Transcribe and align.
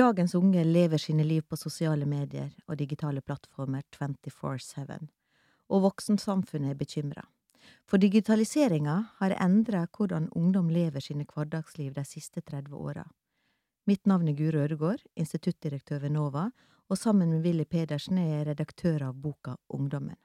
Dagens 0.00 0.34
unge 0.34 0.62
lever 0.64 0.98
sine 0.98 1.24
liv 1.24 1.42
på 1.44 1.58
sosiale 1.60 2.06
medier 2.08 2.48
og 2.70 2.78
digitale 2.80 3.20
plattformer 3.20 3.82
24-7, 3.92 4.94
og 5.68 5.82
voksensamfunnet 5.84 6.72
er 6.72 6.78
bekymra. 6.78 7.24
For 7.84 8.00
digitaliseringa 8.00 8.94
har 9.18 9.34
endra 9.44 9.82
hvordan 9.92 10.30
ungdom 10.38 10.70
lever 10.72 11.04
sine 11.04 11.26
hverdagsliv 11.28 11.92
de 11.98 12.04
siste 12.08 12.40
30 12.40 12.78
åra. 12.78 13.04
Mitt 13.90 14.06
navn 14.08 14.30
er 14.30 14.38
Guro 14.38 14.62
Ødegård, 14.62 15.04
instituttdirektør 15.20 16.00
ved 16.06 16.14
NOVA, 16.16 16.46
og 16.88 16.98
sammen 16.98 17.34
med 17.34 17.44
Willy 17.44 17.68
Pedersen 17.68 18.22
er 18.22 18.30
jeg 18.30 18.48
redaktør 18.52 19.04
av 19.10 19.20
boka 19.20 19.58
Ungdommen. 19.68 20.16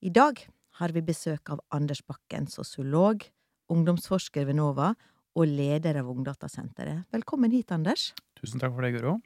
I 0.00 0.08
dag 0.08 0.40
har 0.80 0.96
vi 0.96 1.04
besøk 1.04 1.52
av 1.52 1.60
Anders 1.68 2.00
Bakken, 2.00 2.48
sosiolog, 2.48 3.28
ungdomsforsker 3.68 4.48
ved 4.48 4.56
NOVA 4.62 4.94
og 5.36 5.46
leder 5.46 6.00
av 6.00 6.08
Ungdatasenteret. 6.16 7.10
Velkommen 7.12 7.52
hit, 7.52 7.76
Anders. 7.76 8.14
Tusen 8.40 8.60
takk 8.62 8.72
for 8.72 8.86
det, 8.86 8.94
Guro. 8.96 9.18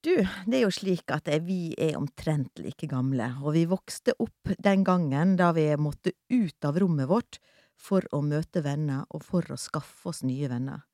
Du, 0.00 0.14
det 0.46 0.56
er 0.56 0.62
jo 0.62 0.72
slik 0.72 1.10
at 1.12 1.26
vi 1.44 1.74
er 1.76 1.98
omtrent 1.98 2.62
like 2.62 2.86
gamle, 2.88 3.26
og 3.42 3.52
vi 3.52 3.66
vokste 3.68 4.14
opp 4.22 4.54
den 4.56 4.84
gangen 4.86 5.34
da 5.36 5.50
vi 5.52 5.66
måtte 5.76 6.14
ut 6.32 6.64
av 6.64 6.78
rommet 6.80 7.10
vårt 7.10 7.40
for 7.80 8.06
å 8.14 8.22
møte 8.24 8.62
venner 8.64 9.04
og 9.10 9.26
for 9.26 9.44
å 9.52 9.58
skaffe 9.60 10.08
oss 10.08 10.22
nye 10.24 10.48
venner. 10.48 10.86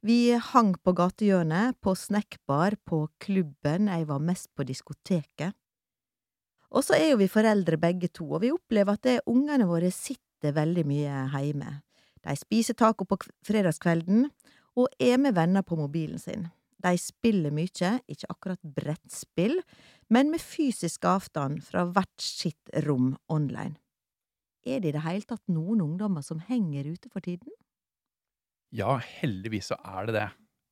Vi 0.00 0.30
hang 0.32 0.76
på 0.78 0.94
gatehjørnet, 0.94 1.76
på 1.82 1.92
snackbar, 1.98 2.78
på 2.86 3.08
klubben, 3.18 3.90
jeg 3.90 4.06
var 4.06 4.22
mest 4.22 4.48
på 4.54 4.64
diskoteket. 4.64 5.56
Og 6.70 6.84
så 6.86 6.94
er 6.96 7.10
jo 7.10 7.20
vi 7.20 7.28
foreldre 7.32 7.80
begge 7.80 8.08
to, 8.12 8.28
og 8.30 8.44
vi 8.44 8.52
opplever 8.54 8.94
at 8.94 9.04
det, 9.04 9.18
ungene 9.26 9.66
våre 9.68 9.90
sitter 9.92 10.54
veldig 10.54 10.84
mye 10.86 11.24
hjemme. 11.34 11.80
De 12.22 12.36
spiser 12.38 12.78
taco 12.78 13.04
på 13.08 13.18
fredagskvelden, 13.46 14.28
og 14.78 14.88
er 15.02 15.18
med 15.20 15.34
venner 15.36 15.64
på 15.66 15.78
mobilen 15.78 16.20
sin. 16.22 16.46
De 16.78 16.94
spiller 17.00 17.50
mye, 17.54 17.92
ikke 18.06 18.30
akkurat 18.30 18.62
brettspill, 18.62 19.58
men 20.14 20.30
med 20.30 20.42
fysisk 20.42 21.04
avstand 21.10 21.62
fra 21.66 21.84
hvert 21.90 22.22
sitt 22.22 22.70
rom 22.86 23.16
online. 23.28 23.74
Er 24.68 24.82
det 24.82 24.92
i 24.92 24.94
det 24.94 25.02
hele 25.04 25.26
tatt 25.26 25.42
noen 25.50 25.82
ungdommer 25.82 26.22
som 26.22 26.42
henger 26.46 26.92
ute 26.92 27.10
for 27.10 27.24
tiden? 27.24 27.50
Ja, 28.74 28.98
heldigvis 29.20 29.72
så 29.72 29.78
er 29.80 30.08
det 30.08 30.14
det. 30.18 30.28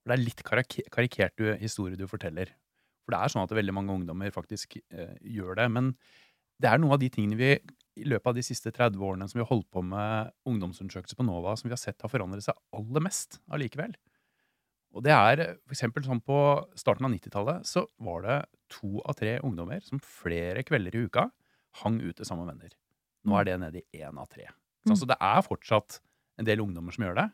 Det 0.07 0.15
er 0.15 0.23
litt 0.23 0.43
karikert 0.47 1.43
historie 1.59 1.99
du 1.99 2.07
forteller. 2.07 2.53
For 3.07 3.15
det 3.15 3.23
er 3.23 3.33
sånn 3.33 3.47
at 3.47 3.55
veldig 3.55 3.75
mange 3.75 3.95
ungdommer 3.95 4.31
faktisk 4.35 4.77
eh, 4.79 5.17
gjør 5.23 5.59
det. 5.59 5.67
Men 5.73 5.93
det 6.63 6.71
er 6.71 6.83
noe 6.83 6.95
av 6.95 7.03
de 7.03 7.11
tingene 7.13 7.39
vi 7.39 7.51
i 7.97 8.05
løpet 8.09 8.31
av 8.31 8.37
de 8.37 8.45
siste 8.45 8.73
30 8.75 9.01
årene 9.03 9.29
som 9.29 9.39
vi 9.39 9.45
har 9.45 9.51
holdt 9.51 9.69
på 9.73 9.83
med 9.85 10.33
ungdomsundersøkelser 10.49 11.19
på 11.19 11.27
NOVA, 11.27 11.57
som 11.57 11.71
vi 11.71 11.75
har 11.75 11.81
sett 11.81 12.05
har 12.05 12.13
forandret 12.13 12.45
seg 12.45 12.59
aller 12.77 13.05
mest 13.05 13.41
allikevel. 13.53 13.97
Og 14.97 15.05
det 15.05 15.13
er 15.13 15.43
for 15.67 15.77
eksempel 15.77 16.05
sånn 16.07 16.23
på 16.25 16.39
starten 16.79 17.09
av 17.09 17.13
90-tallet 17.13 17.69
så 17.69 17.85
var 18.05 18.23
det 18.25 18.37
to 18.73 19.01
av 19.05 19.17
tre 19.19 19.37
ungdommer 19.45 19.83
som 19.85 20.01
flere 20.01 20.65
kvelder 20.67 20.97
i 20.97 21.07
uka 21.09 21.29
hang 21.83 21.99
ute 22.01 22.25
sammen 22.25 22.47
med 22.47 22.57
venner. 22.57 22.77
Nå 23.27 23.37
er 23.37 23.49
det 23.49 23.57
nede 23.61 23.83
i 23.83 24.05
én 24.05 24.17
av 24.17 24.31
tre. 24.31 24.47
Så 24.87 24.95
altså, 24.95 25.09
det 25.11 25.19
er 25.29 25.45
fortsatt 25.45 25.99
en 26.41 26.49
del 26.49 26.63
ungdommer 26.63 26.95
som 26.95 27.05
gjør 27.05 27.19
det. 27.19 27.27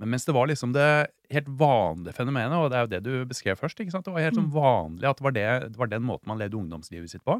Men 0.00 0.12
mens 0.12 0.26
det 0.28 0.34
var 0.36 0.48
liksom 0.48 0.74
det 0.74 0.88
helt 1.32 1.48
vanlige 1.60 2.16
fenomenet, 2.16 2.56
og 2.58 2.68
det 2.72 2.76
er 2.78 2.84
jo 2.84 2.92
det 2.92 3.02
du 3.04 3.28
beskrev 3.28 3.56
først 3.60 3.78
ikke 3.80 3.94
sant? 3.94 4.04
Det 4.08 4.12
var 4.12 4.24
helt 4.26 4.36
sånn 4.36 4.52
vanlig 4.52 5.08
at 5.08 5.20
det 5.20 5.24
var, 5.24 5.36
det, 5.36 5.46
det 5.72 5.80
var 5.80 5.92
den 5.92 6.04
måten 6.04 6.28
man 6.28 6.40
levde 6.40 6.58
ungdomslivet 6.58 7.12
sitt 7.12 7.24
på. 7.24 7.38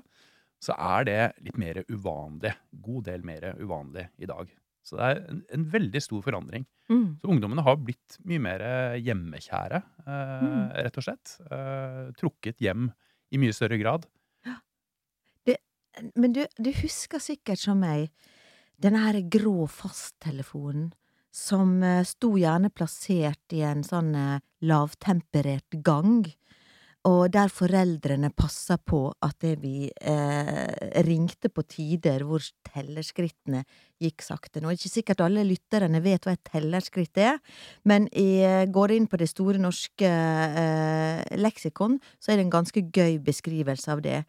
Så 0.62 0.74
er 0.76 1.06
det 1.08 1.20
litt 1.44 1.58
mer 1.60 1.82
uvanlig. 1.88 2.54
God 2.84 3.06
del 3.08 3.26
mer 3.26 3.50
uvanlig 3.60 4.06
i 4.22 4.28
dag. 4.28 4.50
Så 4.86 4.98
det 4.98 5.06
er 5.06 5.20
en, 5.32 5.40
en 5.52 5.66
veldig 5.72 6.02
stor 6.02 6.22
forandring. 6.22 6.66
Mm. 6.90 7.18
Så 7.20 7.30
ungdommene 7.32 7.64
har 7.66 7.80
blitt 7.82 8.18
mye 8.28 8.42
mer 8.42 8.62
hjemmekjære, 9.02 9.80
eh, 10.06 10.44
mm. 10.46 10.60
rett 10.86 11.00
og 11.00 11.06
slett. 11.08 11.34
Eh, 11.50 12.02
trukket 12.20 12.62
hjem 12.62 12.92
i 13.34 13.40
mye 13.42 13.56
større 13.56 13.80
grad. 13.82 14.06
Det, 15.46 15.58
men 16.14 16.36
du, 16.36 16.44
du, 16.58 16.70
husker 16.82 17.22
sikkert 17.22 17.62
som 17.62 17.82
meg 17.82 18.12
denne 18.82 19.02
her 19.06 19.18
grå 19.32 19.66
fasttelefonen 19.72 20.92
som 21.36 21.82
eh, 21.84 22.04
sto 22.06 22.34
gjerne 22.40 22.70
plassert 22.72 23.56
i 23.56 23.62
en 23.66 23.84
sånn 23.84 24.14
eh, 24.16 24.42
lavtemperert 24.64 25.80
gang 25.84 26.24
og 27.06 27.30
der 27.30 27.50
foreldrene 27.52 28.32
passa 28.34 28.76
på 28.78 29.06
at 29.22 29.44
vi 29.62 29.86
eh, 29.86 31.02
ringte 31.06 31.50
på 31.52 31.62
tider 31.68 32.24
hvor 32.26 32.42
tellerskrittene 32.66 33.62
gikk 34.02 34.24
sakte. 34.26 34.60
Nå 34.60 34.68
er 34.68 34.74
det 34.76 34.82
ikke 34.82 34.94
sikkert 34.96 35.22
alle 35.24 35.44
lytterne 35.46 36.02
vet 36.04 36.26
hva 36.26 36.34
et 36.34 36.44
tellerskritt 36.50 37.20
er, 37.22 37.38
men 37.86 38.10
jeg 38.12 38.72
går 38.74 38.96
inn 38.96 39.08
på 39.10 39.20
det 39.20 39.30
store 39.30 39.62
norske 39.62 40.10
eh, 40.10 41.22
leksikon, 41.38 42.00
så 42.18 42.32
er 42.32 42.40
det 42.40 42.48
en 42.48 42.56
ganske 42.58 42.84
gøy 42.90 43.20
beskrivelse 43.24 43.92
av 43.94 44.02
det. 44.04 44.24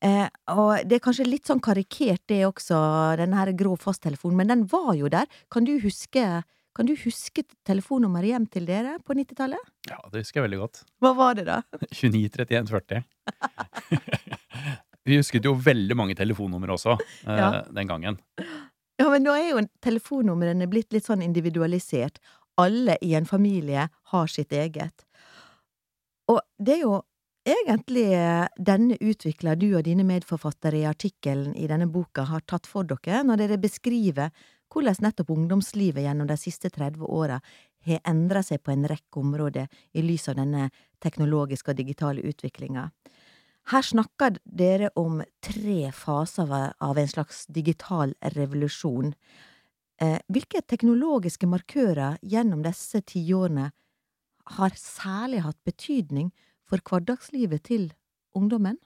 Eh, 0.00 0.26
og 0.54 0.86
det 0.88 0.96
er 0.96 1.04
kanskje 1.04 1.28
litt 1.28 1.50
sånn 1.50 1.60
karikert, 1.60 2.22
det 2.30 2.44
også, 2.46 2.78
denne 3.20 3.42
her 3.42 3.52
grå 3.58 3.74
fasttelefonen, 3.80 4.38
men 4.38 4.54
den 4.54 4.64
var 4.70 4.94
jo 4.96 5.10
der. 5.12 5.28
Kan 5.52 5.66
du 5.68 5.74
huske 5.82 6.44
kan 6.76 6.86
du 6.86 6.94
huske 7.02 7.42
telefonnummeret 7.66 8.32
hjem 8.32 8.46
til 8.52 8.66
dere 8.68 8.96
på 9.04 9.16
90-tallet? 9.18 9.72
Ja, 9.90 9.98
det 10.12 10.22
husker 10.22 10.40
jeg 10.40 10.48
veldig 10.48 10.60
godt. 10.60 10.82
Hva 11.02 11.12
var 11.18 11.38
det, 11.38 11.46
da? 11.48 11.60
293140. 11.90 13.02
Vi 15.08 15.18
husket 15.18 15.46
jo 15.48 15.54
veldig 15.56 15.96
mange 15.96 16.14
telefonnumre 16.18 16.76
også 16.76 16.94
eh, 16.94 17.40
ja. 17.40 17.50
den 17.72 17.90
gangen. 17.90 18.20
Ja, 19.00 19.08
men 19.08 19.24
nå 19.24 19.34
er 19.34 19.46
jo 19.48 19.62
telefonnumrene 19.82 20.68
blitt 20.70 20.92
litt 20.92 21.08
sånn 21.08 21.24
individualisert. 21.24 22.20
Alle 22.60 22.98
i 23.00 23.14
en 23.16 23.26
familie 23.26 23.88
har 24.12 24.30
sitt 24.30 24.52
eget. 24.52 25.06
Og 26.30 26.42
det 26.60 26.76
er 26.76 26.84
jo 26.84 27.00
egentlig 27.48 28.06
denne 28.60 28.98
utvikla 29.00 29.56
du 29.58 29.70
og 29.72 29.86
dine 29.88 30.04
medforfattere 30.06 30.82
i 30.82 30.88
artikkelen 30.88 31.56
i 31.56 31.66
denne 31.70 31.88
boka 31.90 32.26
har 32.28 32.44
tatt 32.44 32.68
for 32.68 32.84
dere, 32.84 33.24
når 33.24 33.40
dere 33.40 33.62
beskriver 33.62 34.28
hvordan 34.70 35.02
nettopp 35.02 35.32
ungdomslivet 35.34 36.04
gjennom 36.04 36.28
de 36.30 36.36
siste 36.38 36.70
30 36.70 37.02
åra 37.06 37.40
har 37.86 38.00
endra 38.08 38.42
seg 38.44 38.62
på 38.62 38.72
en 38.74 38.86
rekke 38.88 39.20
områder 39.20 39.68
i 39.92 40.04
lys 40.04 40.28
av 40.30 40.38
denne 40.38 40.68
teknologiske 41.02 41.72
og 41.72 41.80
digitale 41.80 42.24
utviklinga. 42.28 42.90
Her 43.70 43.84
snakker 43.84 44.38
dere 44.44 44.90
om 44.98 45.20
tre 45.44 45.92
faser 45.94 46.50
av 46.80 46.98
en 46.98 47.08
slags 47.08 47.44
digital 47.46 48.14
revolusjon. 48.34 49.12
Eh, 50.00 50.18
hvilke 50.32 50.62
teknologiske 50.64 51.46
markører 51.46 52.18
gjennom 52.22 52.64
disse 52.64 53.02
tiårene 53.04 53.70
har 54.56 54.76
særlig 54.76 55.44
hatt 55.44 55.60
betydning 55.64 56.30
for 56.66 56.82
hverdagslivet 56.82 57.66
til 57.68 57.90
ungdommen? 58.34 58.78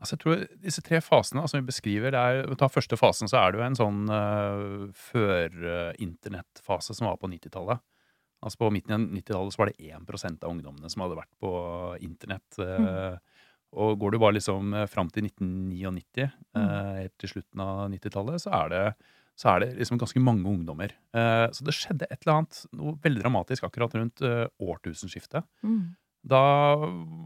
Altså 0.00 0.16
jeg 0.16 0.22
tror 0.22 0.44
Disse 0.64 0.82
tre 0.84 1.00
fasene 1.04 1.44
som 1.48 1.60
vi 1.60 1.68
beskriver 1.68 2.14
det 2.14 2.20
er, 2.20 2.54
Ta 2.58 2.70
første 2.72 2.98
fasen, 3.00 3.30
så 3.30 3.42
er 3.42 3.52
det 3.52 3.60
jo 3.60 3.66
en 3.66 3.78
sånn 3.78 4.00
uh, 4.08 4.88
før-internettfase 5.10 6.96
som 6.96 7.10
var 7.10 7.20
på 7.20 7.30
90-tallet. 7.32 7.82
Altså 8.40 8.62
På 8.62 8.70
midten 8.72 8.96
av 8.96 9.04
90-tallet 9.04 9.54
så 9.54 9.60
var 9.60 9.70
det 9.70 9.92
1% 9.92 10.46
av 10.46 10.54
ungdommene 10.54 10.88
som 10.92 11.04
hadde 11.04 11.20
vært 11.20 11.32
på 11.42 11.52
internett. 12.06 12.48
Uh, 12.56 12.66
mm. 12.80 13.46
Og 13.80 14.00
går 14.00 14.10
du 14.16 14.18
bare 14.18 14.34
liksom 14.34 14.74
fram 14.90 15.12
til 15.14 15.28
1999, 15.28 16.26
mm. 16.26 16.58
uh, 16.58 16.94
helt 17.04 17.16
til 17.20 17.36
slutten 17.36 17.64
av 17.66 17.86
90-tallet, 17.92 18.46
så 18.46 18.54
er 18.64 18.74
det 18.74 18.84
så 19.40 19.54
er 19.54 19.62
det 19.62 19.68
liksom 19.78 19.96
ganske 19.96 20.20
mange 20.20 20.44
ungdommer. 20.44 20.90
så 21.16 21.64
det 21.64 21.72
skjedde 21.72 22.04
et 22.12 22.26
eller 22.26 22.42
annet 22.42 22.58
noe 22.76 22.92
veldig 23.00 23.22
dramatisk 23.22 23.64
akkurat 23.64 23.94
rundt 23.96 24.20
årtusenskiftet. 24.60 25.46
Mm. 25.64 25.94
Da 26.20 26.40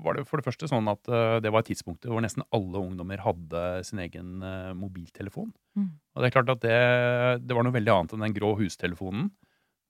var 0.05 0.15
det 0.15 0.27
for 0.28 0.38
det 0.38 0.47
første 0.47 0.69
sånn 0.71 0.87
at 0.91 1.09
uh, 1.10 1.41
det 1.43 1.50
var 1.50 1.65
tidspunktet 1.66 2.10
hvor 2.12 2.22
nesten 2.22 2.44
alle 2.55 2.78
ungdommer 2.78 3.22
hadde 3.25 3.62
sin 3.87 4.02
egen 4.05 4.44
uh, 4.44 4.70
mobiltelefon. 4.79 5.50
Mm. 5.75 5.88
Og 6.14 6.23
det 6.23 6.29
er 6.29 6.37
klart 6.37 6.52
at 6.55 6.62
det, 6.62 6.76
det, 7.43 7.56
var 7.56 7.67
noe 7.67 7.75
veldig 7.75 7.94
annet 7.94 8.14
enn 8.14 8.26
den 8.29 8.37
grå 8.37 8.52
hustelefonen. 8.61 9.32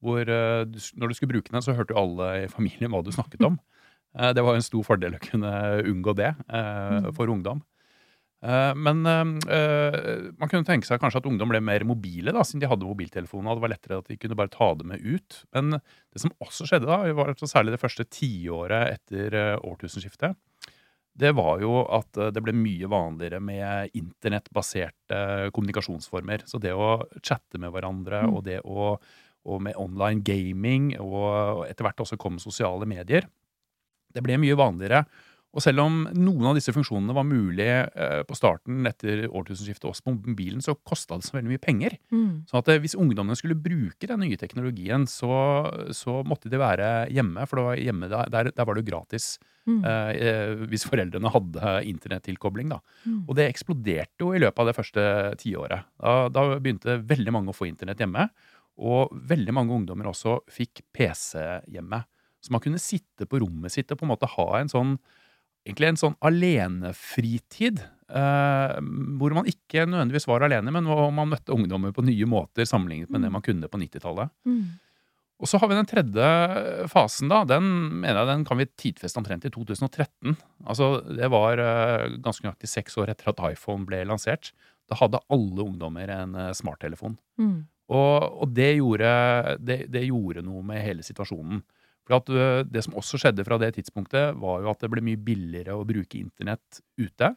Hvor 0.05 0.25
uh, 0.25 0.65
du, 0.65 0.81
når 0.97 1.13
du 1.13 1.19
skulle 1.19 1.35
bruke 1.35 1.53
den, 1.53 1.65
så 1.65 1.77
hørte 1.77 1.93
jo 1.93 2.01
alle 2.01 2.31
i 2.47 2.49
familien 2.53 2.93
hva 2.95 3.03
du 3.05 3.13
snakket 3.13 3.45
om. 3.45 3.61
det 4.37 4.45
var 4.47 4.57
en 4.57 4.63
stor 4.63 4.85
fordel 4.87 5.17
å 5.17 5.23
kunne 5.23 5.53
unngå 5.91 6.13
det 6.15 6.31
mm. 6.47 7.09
for 7.17 7.33
ungdom. 7.33 7.65
Eh, 8.45 8.73
men 8.77 9.07
uh, 9.09 10.33
man 10.37 10.51
kunne 10.51 10.67
tenke 10.69 10.89
seg 10.89 11.01
kanskje 11.01 11.23
at 11.23 11.29
ungdom 11.31 11.49
ble 11.53 11.63
mer 11.65 11.87
mobile, 11.89 12.35
da, 12.35 12.45
siden 12.45 12.65
de 12.65 12.69
hadde 12.69 12.89
mobiltelefoner. 12.89 13.51
og 13.51 13.59
Det 13.59 13.65
var 13.65 13.73
lettere 13.73 14.01
at 14.03 14.11
de 14.11 14.19
kunne 14.21 14.39
bare 14.39 14.53
ta 14.53 14.73
det 14.77 14.89
med 14.91 15.05
ut. 15.05 15.39
Men 15.57 15.79
det 15.79 16.23
som 16.23 16.35
også 16.45 16.69
skjedde, 16.69 16.91
da, 16.91 17.15
var 17.17 17.33
særlig 17.41 17.77
det 17.77 17.83
første 17.83 18.07
tiåret 18.13 18.99
etter 18.99 19.39
uh, 19.39 19.71
årtusenskiftet, 19.73 20.37
det 21.15 21.31
var 21.39 21.61
jo 21.63 21.85
at 21.95 22.19
det 22.35 22.41
ble 22.43 22.51
mye 22.59 22.89
vanligere 22.91 23.39
med 23.39 23.93
internettbaserte 23.95 25.53
kommunikasjonsformer. 25.55 26.43
Så 26.51 26.59
det 26.59 26.73
å 26.75 27.05
chatte 27.21 27.61
med 27.63 27.71
hverandre, 27.71 28.25
mm. 28.27 28.33
og 28.35 28.43
det 28.49 28.59
å 28.67 28.97
og 29.45 29.59
med 29.61 29.77
online 29.77 30.23
gaming, 30.25 30.87
og 31.05 31.67
etter 31.69 31.85
hvert 31.85 31.99
også 32.01 32.17
kom 32.17 32.39
sosiale 32.41 32.87
medier, 32.89 33.27
det 34.15 34.23
ble 34.25 34.39
mye 34.41 34.57
vanligere. 34.57 35.03
Og 35.55 35.63
selv 35.63 35.85
om 35.85 36.01
noen 36.19 36.49
av 36.51 36.57
disse 36.59 36.73
funksjonene 36.75 37.15
var 37.15 37.27
mulig 37.29 37.69
eh, 37.71 38.21
på 38.27 38.37
starten 38.37 38.87
etter 38.91 39.25
årtusenskiftet 39.31 39.87
også 39.87 40.05
på 40.09 40.15
mobilen, 40.17 40.63
så 40.65 40.75
kosta 40.75 41.19
det 41.21 41.29
så 41.29 41.37
veldig 41.37 41.53
mye 41.53 41.63
penger. 41.63 41.95
Mm. 42.15 42.45
Så 42.51 42.59
at 42.59 42.71
eh, 42.73 42.81
hvis 42.83 42.97
ungdommene 42.99 43.39
skulle 43.39 43.59
bruke 43.59 44.11
den 44.11 44.25
nye 44.25 44.39
teknologien, 44.41 45.07
så, 45.11 45.31
så 45.95 46.21
måtte 46.27 46.51
de 46.51 46.59
være 46.61 46.93
hjemme, 47.15 47.47
for 47.47 47.61
det 47.61 47.67
var 47.69 47.83
hjemme 47.87 48.11
der, 48.11 48.33
der, 48.35 48.51
der 48.51 48.67
var 48.67 48.75
det 48.75 48.85
jo 48.85 48.91
gratis 48.93 49.37
Mm. 49.65 49.79
eh, 49.89 50.11
eh, 50.29 50.51
hvis 50.69 50.83
foreldrene 50.85 51.31
hadde 51.33 51.71
internettilkobling. 51.89 52.69
da. 52.69 52.83
Mm. 53.07 53.23
Og 53.29 53.35
det 53.39 53.47
eksploderte 53.49 54.21
jo 54.21 54.35
i 54.37 54.41
løpet 54.43 54.61
av 54.61 54.69
det 54.69 54.75
første 54.77 55.05
tiåret. 55.41 55.87
Da, 55.97 56.29
da 56.29 56.43
begynte 56.59 56.99
veldig 57.01 57.33
mange 57.33 57.49
å 57.49 57.57
få 57.57 57.71
internett 57.71 58.03
hjemme. 58.03 58.27
Og 58.85 59.15
veldig 59.15 59.55
mange 59.57 59.73
ungdommer 59.73 60.11
også 60.11 60.41
fikk 60.53 60.83
PC 60.93 61.41
hjemme. 61.73 62.03
Så 62.45 62.53
man 62.53 62.61
kunne 62.61 62.83
sitte 62.83 63.25
på 63.25 63.41
rommet 63.41 63.73
sitt 63.73 63.89
og 63.89 64.03
på 64.03 64.05
en 64.05 64.13
måte 64.13 64.29
ha 64.35 64.49
en 64.59 64.69
sånn 64.69 64.99
egentlig 65.65 65.91
en 65.91 66.01
sånn 66.01 66.17
alenefritid. 66.25 67.83
Uh, 68.15 68.77
hvor 69.19 69.33
man 69.35 69.49
ikke 69.49 69.87
nødvendigvis 69.89 70.29
var 70.29 70.45
alene, 70.45 70.71
men 70.75 70.87
hvor 70.87 71.09
man 71.15 71.31
møtte 71.33 71.55
ungdommer 71.55 71.95
på 71.97 72.05
nye 72.05 72.27
måter 72.29 72.69
sammenlignet 72.69 73.11
med 73.11 73.25
det 73.25 73.31
man 73.33 73.43
kunne 73.43 73.71
på 73.71 73.81
90-tallet. 73.81 74.31
Mm. 74.45 74.67
Og 75.43 75.51
så 75.51 75.59
har 75.59 75.71
vi 75.71 75.79
den 75.79 75.89
tredje 75.89 76.27
fasen, 76.93 77.33
da. 77.33 77.41
Den 77.49 77.65
mener 78.05 78.21
jeg 78.21 78.31
den 78.31 78.45
kan 78.47 78.61
vi 78.61 78.69
tidfeste 78.81 79.19
omtrent 79.19 79.47
i 79.49 79.51
2013. 79.53 80.37
Altså, 80.63 80.91
det 81.09 81.31
var 81.33 81.61
uh, 81.61 82.07
ganske 82.23 82.47
nøyaktig 82.47 82.71
seks 82.71 83.01
år 83.01 83.13
etter 83.13 83.33
at 83.33 83.43
iPhone 83.51 83.89
ble 83.89 84.05
lansert. 84.09 84.53
Da 84.89 85.01
hadde 85.01 85.23
alle 85.33 85.65
ungdommer 85.65 86.13
en 86.13 86.37
uh, 86.39 86.53
smarttelefon. 86.57 87.17
Mm. 87.41 87.65
Og, 87.93 88.45
og 88.45 88.53
det, 88.57 88.71
gjorde, 88.79 89.11
det, 89.61 89.79
det 89.93 90.07
gjorde 90.07 90.45
noe 90.47 90.63
med 90.65 90.85
hele 90.85 91.05
situasjonen. 91.05 91.65
For 92.05 92.19
at 92.19 92.29
Det 92.69 92.83
som 92.85 92.99
også 93.01 93.17
skjedde 93.21 93.47
fra 93.47 93.57
det 93.59 93.75
tidspunktet, 93.79 94.37
var 94.37 94.61
jo 94.61 94.71
at 94.71 94.83
det 94.85 94.91
ble 94.93 95.01
mye 95.05 95.21
billigere 95.21 95.73
å 95.73 95.87
bruke 95.89 96.19
internett 96.21 96.83
ute. 97.01 97.31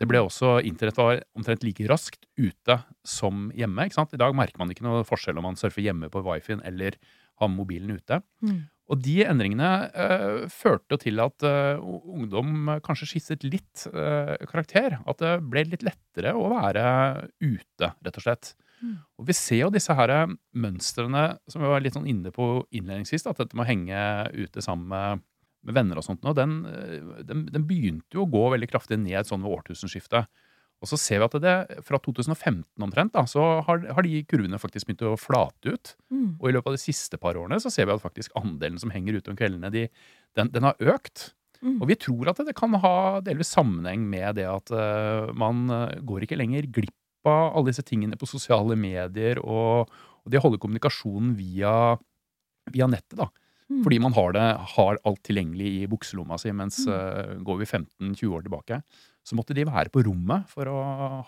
Det 0.00 0.08
ble 0.08 0.22
også, 0.24 0.58
Internett 0.64 0.98
var 0.98 1.22
omtrent 1.36 1.64
like 1.66 1.84
raskt 1.90 2.24
ute 2.40 2.76
som 3.06 3.48
hjemme. 3.56 3.84
ikke 3.84 3.98
sant? 3.98 4.14
I 4.16 4.20
dag 4.20 4.36
merker 4.36 4.60
man 4.60 4.72
ikke 4.72 4.86
noe 4.86 5.04
forskjell 5.06 5.40
om 5.40 5.50
man 5.50 5.58
surfer 5.60 5.84
hjemme 5.84 6.08
på 6.12 6.22
wifien 6.24 6.62
eller 6.64 6.96
har 7.40 7.50
mobilen 7.52 7.98
ute. 7.98 8.20
Mm. 8.44 8.62
Og 8.90 9.02
de 9.04 9.20
endringene 9.22 9.68
eh, 9.92 10.46
førte 10.50 10.98
til 11.04 11.20
at 11.22 11.44
eh, 11.46 11.78
ungdom 11.80 12.72
kanskje 12.82 13.12
skisset 13.12 13.44
litt 13.46 13.84
eh, 13.92 14.34
karakter. 14.50 14.98
At 15.06 15.20
det 15.22 15.36
ble 15.46 15.66
litt 15.68 15.84
lettere 15.86 16.34
å 16.34 16.48
være 16.50 16.84
ute, 17.38 17.92
rett 17.92 18.18
og 18.18 18.24
slett. 18.24 18.54
Mm. 18.80 18.98
Og 19.20 19.26
vi 19.28 19.36
ser 19.36 19.64
jo 19.64 19.72
disse 19.74 19.94
her 19.96 20.12
mønstrene 20.56 21.24
som 21.50 21.64
vi 21.64 21.72
var 21.72 21.82
litt 21.84 21.96
sånn 21.96 22.08
inne 22.10 22.32
på 22.34 22.52
innledningsvis, 22.68 23.26
at 23.28 23.40
dette 23.42 23.58
med 23.58 23.66
å 23.66 23.70
henge 23.70 24.04
ute 24.36 24.64
sammen 24.64 24.88
med, 24.92 25.24
med 25.66 25.76
venner 25.76 26.00
og 26.00 26.06
sånt, 26.06 26.22
nå, 26.24 26.34
den, 26.36 26.62
eh, 26.70 27.24
den, 27.28 27.46
den 27.52 27.66
begynte 27.68 28.18
jo 28.18 28.26
å 28.26 28.30
gå 28.32 28.46
veldig 28.56 28.70
kraftig 28.70 29.00
ned 29.02 29.28
sånn 29.28 29.44
ved 29.44 29.58
årtusenskiftet. 29.58 30.30
Og 30.80 30.88
så 30.88 30.96
ser 30.96 31.20
vi 31.20 31.26
at 31.26 31.34
det, 31.44 31.54
fra 31.84 31.98
2015 32.00 32.64
omtrent, 32.86 33.12
da, 33.12 33.26
så 33.28 33.42
har, 33.66 33.82
har 33.92 34.06
de 34.06 34.22
kurvene 34.28 34.60
faktisk 34.60 34.88
begynt 34.88 35.04
å 35.10 35.18
flate 35.20 35.74
ut. 35.74 35.92
Mm. 36.08 36.38
Og 36.38 36.46
i 36.48 36.54
løpet 36.56 36.72
av 36.72 36.78
de 36.78 36.80
siste 36.80 37.20
par 37.20 37.36
årene 37.36 37.60
så 37.60 37.72
ser 37.72 37.88
vi 37.88 37.92
at 37.92 38.04
faktisk 38.04 38.32
andelen 38.40 38.80
som 38.80 38.92
henger 38.94 39.18
ute 39.20 39.32
om 39.32 39.36
kveldene, 39.36 39.72
de, 39.74 39.84
den, 40.38 40.48
den 40.54 40.64
har 40.70 40.80
økt. 40.94 41.34
Mm. 41.60 41.76
Og 41.82 41.90
vi 41.90 41.98
tror 42.00 42.30
at 42.32 42.40
det 42.48 42.56
kan 42.56 42.72
ha 42.80 42.94
delvis 43.24 43.52
sammenheng 43.52 44.06
med 44.08 44.38
det 44.40 44.46
at 44.48 44.72
uh, 44.72 45.28
man 45.36 45.66
eh, 45.68 45.98
går 46.08 46.24
ikke 46.24 46.38
lenger 46.40 46.70
glipp 46.72 46.96
av 47.28 47.56
alle 47.56 47.72
disse 47.72 47.84
tingene 47.86 48.18
på 48.20 48.28
sosiale 48.28 48.76
medier, 48.78 49.42
og, 49.42 49.90
og 50.24 50.32
det 50.32 50.40
å 50.40 50.46
holde 50.46 50.60
kommunikasjonen 50.62 51.34
via, 51.38 51.74
via 52.72 52.88
nettet, 52.90 53.18
da. 53.20 53.28
Mm. 53.70 53.84
Fordi 53.84 54.00
man 54.02 54.14
har, 54.16 54.32
det, 54.34 54.46
har 54.74 54.98
alt 55.06 55.20
tilgjengelig 55.26 55.68
i 55.78 55.86
bukselomma 55.90 56.38
si, 56.42 56.50
mens 56.50 56.80
Mm. 56.86 56.90
uh, 56.90 57.42
går 57.46 57.60
vi 57.60 57.66
15-20 57.70 58.34
år 58.34 58.42
tilbake, 58.42 58.80
så 59.22 59.36
måtte 59.36 59.54
de 59.54 59.66
være 59.68 59.92
på 59.92 60.02
rommet 60.02 60.48
for 60.50 60.66
å 60.66 60.78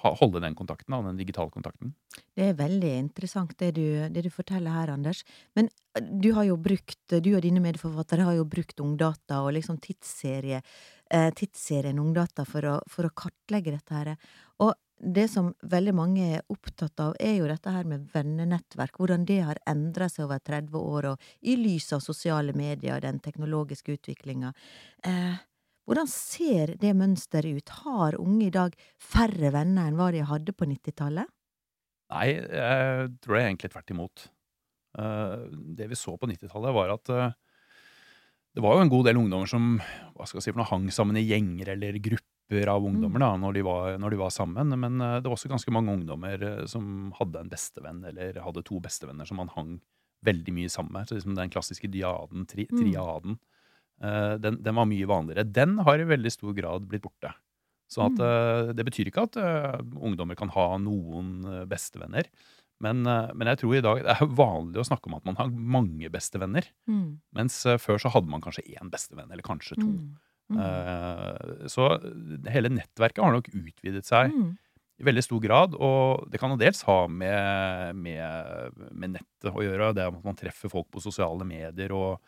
ha, 0.00 0.12
holde 0.19 0.41
den 0.43 0.56
kontakten, 0.59 0.97
den 1.06 1.21
digitale 1.21 1.53
kontakten. 1.55 1.93
Det 2.35 2.49
er 2.49 2.59
veldig 2.59 2.93
interessant 2.99 3.53
det 3.61 3.75
du, 3.77 3.85
det 4.11 4.25
du 4.25 4.31
forteller 4.33 4.75
her, 4.75 4.91
Anders. 4.94 5.23
Men 5.55 5.69
eh, 5.94 6.03
du 6.03 6.33
har 6.35 6.49
jo 6.49 6.56
brukt, 6.56 6.99
du 7.12 7.31
og 7.37 7.43
dine 7.44 7.62
medforfattere 7.62 8.27
har 8.27 8.39
jo 8.41 8.49
brukt 8.49 8.81
Ungdata 8.83 9.43
og 9.44 9.53
liksom 9.59 9.79
tidsserie, 9.79 10.62
eh, 11.12 11.29
tidsserien 11.37 12.00
Ungdata 12.00 12.47
for 12.49 12.67
å, 12.69 12.79
for 12.91 13.09
å 13.09 13.14
kartlegge 13.17 13.75
dette 13.75 13.94
her. 13.99 14.14
Og 14.64 14.73
det 15.03 15.26
som 15.32 15.50
veldig 15.67 15.94
mange 15.99 16.26
er 16.37 16.44
opptatt 16.53 17.00
av, 17.03 17.14
er 17.20 17.37
jo 17.41 17.49
dette 17.50 17.70
her 17.75 17.87
med 17.88 18.05
vennenettverk. 18.14 19.00
Hvordan 19.00 19.26
det 19.26 19.41
har 19.43 19.61
endra 19.69 20.09
seg 20.11 20.29
over 20.29 20.43
30 20.43 20.76
år, 20.79 21.09
og 21.12 21.49
i 21.49 21.56
lys 21.59 21.91
av 21.97 22.05
sosiale 22.05 22.55
medier 22.56 22.97
og 22.97 23.03
den 23.05 23.19
teknologiske 23.23 23.97
utviklinga. 23.99 24.53
Eh, 25.06 25.41
hvordan 25.88 26.06
ser 26.06 26.76
det 26.79 26.94
mønsteret 26.94 27.58
ut? 27.58 27.73
Har 27.82 28.19
unge 28.23 28.47
i 28.47 28.55
dag 28.55 28.76
færre 29.03 29.50
venner 29.55 29.91
enn 29.91 29.99
hva 29.99 30.12
de 30.15 30.23
hadde 30.29 30.55
på 30.55 30.69
90-tallet? 30.70 31.26
Nei, 32.12 32.29
jeg 32.37 33.11
tror 33.25 33.38
er 33.38 33.49
egentlig 33.49 33.73
tvert 33.73 33.91
imot. 33.94 34.26
Eh, 34.99 35.37
det 35.50 35.88
vi 35.91 35.99
så 35.99 36.15
på 36.20 36.29
90-tallet, 36.31 36.76
var 36.76 36.94
at 36.94 37.11
eh, 37.11 37.35
det 38.54 38.60
var 38.64 38.76
jo 38.76 38.82
en 38.84 38.90
god 38.93 39.06
del 39.08 39.16
ungdommer 39.20 39.49
som 39.49 39.78
hva 40.16 40.26
skal 40.28 40.38
jeg 40.40 40.44
si, 40.49 40.52
for 40.52 40.60
noe, 40.60 40.69
hang 40.70 40.88
sammen 40.93 41.16
i 41.16 41.25
gjenger 41.25 41.70
eller 41.75 41.96
grupper 42.04 42.69
av 42.69 42.84
ungdommer 42.84 43.22
da, 43.22 43.31
når 43.40 43.54
de, 43.56 43.62
var, 43.64 43.94
når 44.02 44.12
de 44.12 44.19
var 44.20 44.32
sammen. 44.34 44.75
Men 44.76 45.00
eh, 45.00 45.14
det 45.22 45.31
var 45.31 45.38
også 45.38 45.49
ganske 45.52 45.72
mange 45.72 45.94
ungdommer 45.94 46.43
eh, 46.44 46.64
som 46.69 47.12
hadde 47.16 47.40
en 47.40 47.52
bestevenn, 47.52 48.02
eller 48.10 48.37
hadde 48.44 48.64
to 48.69 48.81
bestevenner 48.84 49.25
som 49.28 49.40
man 49.40 49.49
hang 49.54 49.78
veldig 50.26 50.52
mye 50.54 50.69
sammen 50.70 50.93
med. 50.93 51.08
Så 51.08 51.16
liksom 51.16 51.34
den 51.38 51.50
klassiske 51.50 51.88
diaden, 51.90 52.44
tri, 52.46 52.66
Mm. 52.70 52.82
triaden, 52.82 53.38
eh, 54.04 54.34
den, 54.38 54.60
den 54.62 54.76
var 54.76 54.87
mye 54.90 55.08
vanligere. 55.08 55.46
Den 55.50 55.78
har 55.88 55.98
i 55.98 56.05
veldig 56.12 56.32
stor 56.37 56.52
grad 56.55 56.84
blitt 56.90 57.02
borte. 57.08 57.32
Så 57.93 58.05
at, 58.06 58.16
Mm. 58.20 58.76
det 58.76 58.84
betyr 58.87 59.08
ikke 59.10 59.25
at 59.26 59.37
ungdommer 60.00 60.37
kan 60.37 60.48
ha 60.55 60.78
noen 60.81 61.43
bestevenner. 61.69 62.25
Men, 62.82 63.05
eh, 63.06 63.31
men 63.38 63.46
jeg 63.52 63.61
tror 63.62 63.76
i 63.79 63.84
dag 63.84 64.00
det 64.02 64.17
er 64.17 64.32
vanlig 64.38 64.82
å 64.82 64.87
snakke 64.88 65.06
om 65.11 65.14
at 65.20 65.25
man 65.29 65.38
har 65.38 65.52
mange 65.55 66.11
bestevenner. 66.12 66.67
Mm. 66.90 67.20
Mens 67.38 67.61
eh, 67.70 67.79
før 67.79 68.00
så 68.02 68.11
hadde 68.14 68.31
man 68.32 68.43
kanskje 68.44 68.64
én 68.75 68.90
bestevenn, 68.93 69.31
eller 69.31 69.46
kanskje 69.46 69.79
to. 69.79 69.87
Mm. 69.87 70.11
Mm. 70.52 70.58
Eh, 70.67 71.69
Så 71.73 71.87
hele 72.52 72.73
nettverket 72.75 73.23
har 73.25 73.32
nok 73.38 73.49
utvidet 73.55 74.05
seg 74.08 74.32
Mm. 74.34 74.56
i 75.00 75.06
veldig 75.06 75.23
stor 75.25 75.40
grad. 75.40 75.75
Og 75.79 76.26
det 76.31 76.40
kan 76.43 76.50
jo 76.52 76.58
dels 76.61 76.82
ha 76.88 77.06
med, 77.08 77.96
med, 77.96 78.76
med 78.93 79.14
nettet 79.17 79.50
å 79.55 79.62
gjøre, 79.64 79.94
det 79.94 80.08
at 80.11 80.25
man 80.25 80.37
treffer 80.38 80.69
folk 80.70 80.90
på 80.93 81.00
sosiale 81.02 81.46
medier 81.46 81.94
og, 81.96 82.19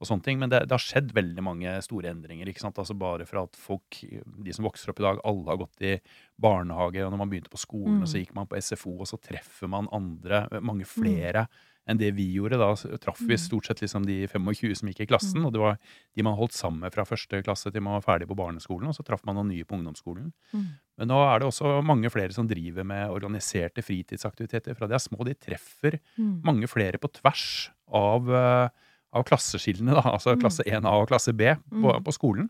og 0.00 0.06
sånne 0.06 0.22
ting. 0.22 0.38
Men 0.38 0.48
det, 0.50 0.60
det 0.68 0.74
har 0.76 0.78
skjedd 0.84 1.12
veldig 1.12 1.42
mange 1.42 1.72
store 1.82 2.10
endringer. 2.12 2.46
ikke 2.48 2.60
sant? 2.62 2.78
Altså 2.78 2.96
Bare 2.98 3.26
fra 3.26 3.42
at 3.42 3.56
folk, 3.56 3.98
de 4.44 4.52
som 4.54 4.64
vokser 4.64 4.90
opp 4.90 5.00
i 5.00 5.06
dag, 5.08 5.18
alle 5.24 5.44
har 5.50 5.56
gått 5.58 5.82
i 5.82 5.96
barnehage, 6.40 7.02
og 7.04 7.10
når 7.12 7.18
man 7.18 7.30
begynte 7.30 7.50
på 7.50 7.58
skolen, 7.58 7.98
Mm. 7.98 8.02
og 8.02 8.08
så 8.08 8.18
gikk 8.22 8.34
man 8.34 8.46
på 8.46 8.56
SFO, 8.62 9.00
og 9.00 9.06
så 9.10 9.18
treffer 9.20 9.68
man 9.68 9.88
andre, 9.92 10.46
mange 10.62 10.84
flere. 10.86 11.48
enn 11.88 11.96
det 11.96 12.10
vi 12.14 12.34
gjorde. 12.36 12.58
Da 12.60 12.74
traff 13.00 13.16
vi 13.24 13.32
Mm. 13.32 13.38
stort 13.40 13.64
sett 13.64 13.80
liksom 13.80 14.04
de 14.04 14.26
25 14.28 14.74
som 14.76 14.88
gikk 14.90 15.00
i 15.00 15.06
klassen. 15.06 15.40
Mm. 15.40 15.46
Og 15.46 15.52
det 15.54 15.58
var 15.62 15.78
de 16.14 16.22
man 16.22 16.36
holdt 16.36 16.52
sammen 16.52 16.80
med 16.80 16.92
fra 16.92 17.02
første 17.02 17.42
klasse 17.42 17.72
til 17.72 17.80
man 17.80 17.98
var 17.98 18.18
ferdig 18.18 18.28
på 18.28 18.36
barneskolen. 18.36 18.88
Og 18.88 18.94
så 18.94 19.02
traff 19.02 19.24
man 19.24 19.36
noen 19.36 19.48
nye 19.48 19.64
på 19.64 19.72
ungdomsskolen. 19.80 20.30
Mm. 20.52 20.66
Men 20.98 21.08
nå 21.08 21.16
er 21.34 21.38
det 21.38 21.48
også 21.48 21.82
mange 21.82 22.10
flere 22.12 22.30
som 22.30 22.46
driver 22.46 22.84
med 22.84 23.08
organiserte 23.08 23.80
fritidsaktiviteter. 23.80 24.76
Fra 24.76 24.86
de 24.86 24.92
er 24.92 24.98
små. 24.98 25.24
De 25.24 25.32
treffer 25.32 25.98
Mm. 26.18 26.42
mange 26.44 26.68
flere 26.68 26.98
på 26.98 27.08
tvers 27.10 27.70
av, 27.90 28.28
eh, 28.28 28.68
av 29.12 29.24
klasseskillene, 29.24 29.94
da. 29.96 30.02
Altså 30.12 30.34
Mm. 30.34 30.40
klasse 30.42 30.62
1A 30.66 30.92
og 31.00 31.08
klasse 31.08 31.32
B 31.36 31.54
på, 31.54 31.94
Mm. 31.94 32.04
på 32.04 32.12
skolen. 32.12 32.48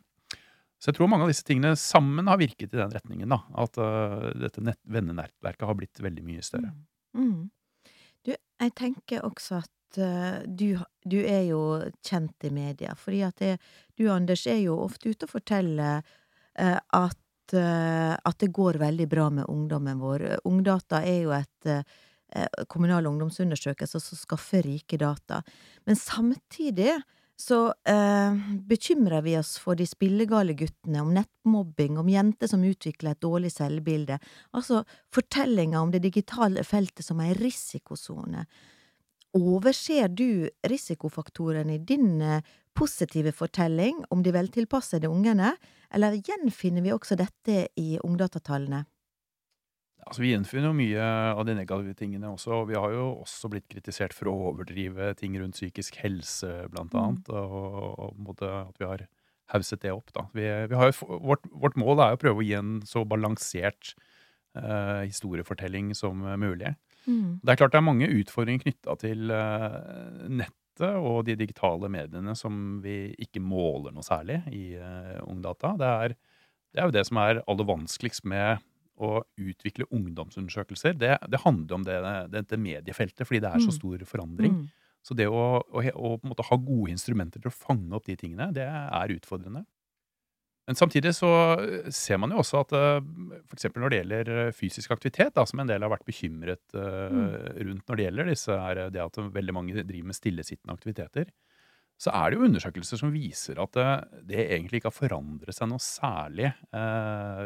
Så 0.81 0.91
jeg 0.93 0.95
tror 0.97 1.09
mange 1.11 1.23
av 1.27 1.31
disse 1.31 1.43
tingene 1.43 1.75
sammen 1.77 2.27
har 2.31 2.38
virket 2.38 2.73
i 2.75 2.77
den 2.79 2.91
retningen. 2.91 3.29
da, 3.29 3.41
At 3.57 3.77
uh, 3.79 4.31
dette 4.38 4.61
nett, 4.62 4.79
vennenettverket 4.87 5.67
har 5.67 5.75
blitt 5.75 5.99
veldig 5.99 6.23
mye 6.25 6.43
større. 6.43 6.71
Mm. 7.15 7.25
Mm. 7.33 7.50
Du, 8.25 8.35
jeg 8.61 8.75
tenker 8.75 9.25
også 9.27 9.59
at 9.59 9.99
uh, 9.99 10.43
du, 10.47 10.79
du 11.05 11.19
er 11.25 11.49
jo 11.49 11.62
kjent 12.07 12.45
i 12.45 12.50
media, 12.50 12.95
fordi 12.95 13.23
at 13.27 13.37
det, 13.43 13.59
du, 13.97 14.09
Anders, 14.11 14.47
er 14.47 14.61
jo 14.62 14.79
ofte 14.85 15.11
ute 15.11 15.27
og 15.27 15.31
forteller 15.35 16.03
uh, 16.59 16.79
at, 16.93 17.19
at 17.55 18.38
det 18.38 18.53
går 18.53 18.77
veldig 18.79 19.09
bra 19.09 19.31
med 19.31 19.47
ungdommen 19.49 19.99
vår. 19.99 20.38
Ungdata 20.45 21.00
er 21.03 21.23
jo 21.23 21.31
et 21.33 21.69
eh, 22.35 22.65
kommunal 22.69 23.07
ungdomsundersøkelse 23.11 24.01
som 24.03 24.21
skaffer 24.21 24.67
rike 24.67 24.99
data. 25.01 25.43
Men 25.87 25.97
samtidig 25.97 26.99
så 27.39 27.73
eh, 27.87 28.35
bekymrer 28.67 29.23
vi 29.23 29.37
oss 29.39 29.55
for 29.63 29.79
de 29.79 29.87
spillegale 29.87 30.57
guttene, 30.59 31.05
om 31.05 31.13
nettmobbing, 31.15 31.99
om 32.01 32.09
jenter 32.11 32.51
som 32.51 32.65
utvikler 32.67 33.15
et 33.15 33.23
dårlig 33.23 33.53
selvbilde. 33.55 34.19
Altså 34.59 34.83
fortellinger 35.15 35.79
om 35.79 35.93
det 35.95 36.03
digitale 36.03 36.65
feltet 36.67 37.07
som 37.07 37.23
ei 37.23 37.31
risikosone. 37.39 38.43
Overser 39.39 40.09
du 40.11 40.49
risikofaktorene 40.67 41.77
i 41.77 41.85
din 41.87 42.19
eh, 42.25 42.43
positive 42.75 43.31
fortelling 43.33 44.03
om 44.11 44.23
de 44.27 44.35
veltilpassede 44.35 45.11
ungene, 45.11 45.55
eller 45.95 46.19
gjenfinner 46.19 46.83
vi 46.83 46.95
også 46.95 47.19
dette 47.19 47.69
i 47.79 48.01
ungdatatallene? 48.03 48.83
Altså, 50.07 50.23
vi 50.23 50.31
gjenfinner 50.33 50.71
jo 50.71 50.76
mye 50.78 51.07
av 51.35 51.45
de 51.45 51.55
negative 51.59 51.95
tingene 51.99 52.31
også. 52.31 52.62
og 52.62 52.69
Vi 52.71 52.76
har 52.78 52.93
jo 52.95 53.07
også 53.25 53.50
blitt 53.52 53.67
kritisert 53.69 54.14
for 54.17 54.31
å 54.31 54.37
overdrive 54.52 55.11
ting 55.19 55.35
rundt 55.40 55.59
psykisk 55.59 55.99
helse, 56.00 56.49
blant 56.73 56.95
Mm. 56.95 57.00
annet. 57.02 57.28
Og, 57.28 57.99
og 57.99 58.14
måte 58.17 58.49
at 58.49 58.78
vi 58.78 58.87
har 58.88 59.07
hauset 59.52 59.81
det 59.81 59.93
opp. 59.93 60.12
Da. 60.12 60.26
Vi, 60.33 60.45
vi 60.69 60.75
har 60.76 60.93
jo, 60.93 61.19
vårt, 61.25 61.45
vårt 61.52 61.76
mål 61.76 62.00
er 62.00 62.12
jo 62.14 62.21
å 62.21 62.23
prøve 62.25 62.40
å 62.43 62.47
gi 62.47 62.55
en 62.57 62.81
så 62.88 63.05
balansert 63.09 63.95
uh, 64.57 65.05
historiefortelling 65.05 65.95
som 65.97 66.25
mulig. 66.40 66.75
Mm. 67.09 67.40
Det 67.43 67.52
er 67.52 67.57
klart 67.61 67.73
det 67.73 67.81
er 67.81 67.87
mange 67.88 68.09
utfordringer 68.12 68.64
knytta 68.64 68.97
til 69.00 69.31
uh, 69.33 70.25
nettet 70.28 70.95
og 71.00 71.25
de 71.26 71.35
digitale 71.35 71.88
mediene 71.90 72.37
som 72.38 72.78
vi 72.85 73.11
ikke 73.19 73.40
måler 73.43 73.90
noe 73.93 74.05
særlig 74.07 74.40
i 74.55 74.76
uh, 74.78 75.19
Ungdata. 75.26 75.73
Det 75.81 75.88
er, 75.88 76.14
det 76.73 76.81
er 76.83 76.87
jo 76.90 76.95
det 76.95 77.07
som 77.09 77.21
er 77.25 77.40
aller 77.49 77.67
vanskeligst 77.67 78.25
med 78.28 78.62
å 78.99 79.23
utvikle 79.38 79.87
ungdomsundersøkelser. 79.95 80.97
Det, 80.99 81.14
det 81.31 81.40
handler 81.45 81.78
om 81.78 81.87
det, 81.87 81.97
dette 82.35 82.59
mediefeltet, 82.61 83.26
fordi 83.28 83.40
det 83.45 83.50
er 83.55 83.64
så 83.64 83.71
Mm. 83.73 83.78
stor 83.78 84.05
forandring. 84.11 84.52
Mm. 84.59 84.69
Så 85.07 85.14
det 85.17 85.28
å, 85.31 85.62
å, 85.62 85.83
å 85.95 86.12
måte 86.26 86.45
ha 86.49 86.57
gode 86.59 86.90
instrumenter 86.93 87.40
til 87.40 87.49
å 87.52 87.55
fange 87.55 87.95
opp 87.97 88.07
de 88.09 88.17
tingene, 88.19 88.50
det 88.52 88.67
er 88.67 89.14
utfordrende. 89.14 89.64
Men 90.69 90.76
samtidig 90.76 91.14
så 91.17 91.28
ser 91.88 92.19
man 92.21 92.35
jo 92.35 92.43
også 92.43 92.59
at 92.61 92.73
f.eks. 93.49 93.71
når 93.73 93.88
det 93.88 94.00
gjelder 94.02 94.31
eh, 94.35 94.50
fysisk 94.52 94.93
aktivitet, 94.93 95.33
da, 95.38 95.47
som 95.49 95.62
en 95.62 95.71
del 95.71 95.81
har 95.81 95.88
vært 95.95 96.05
bekymret 96.05 96.75
eh, 96.76 97.62
rundt 97.64 97.88
når 97.88 97.97
det 97.97 98.05
gjelder 98.05 98.28
disse 98.28 98.52
er 98.52 98.83
det 98.93 99.00
at 99.00 99.17
veldig 99.17 99.55
mange 99.57 99.78
driver 99.81 100.11
med 100.11 100.19
stillesittende 100.19 100.76
aktiviteter, 100.76 101.31
så 101.99 102.12
er 102.14 102.31
det 102.31 102.38
jo 102.38 102.47
undersøkelser 102.47 103.00
som 103.00 103.11
viser 103.14 103.59
at 103.62 103.76
eh, 103.83 103.95
det 104.31 104.45
egentlig 104.55 104.78
ikke 104.81 104.93
har 104.93 104.97
forandret 105.00 105.57
seg 105.57 105.71
noe 105.71 105.83
særlig 105.83 106.47
eh, 106.49 107.45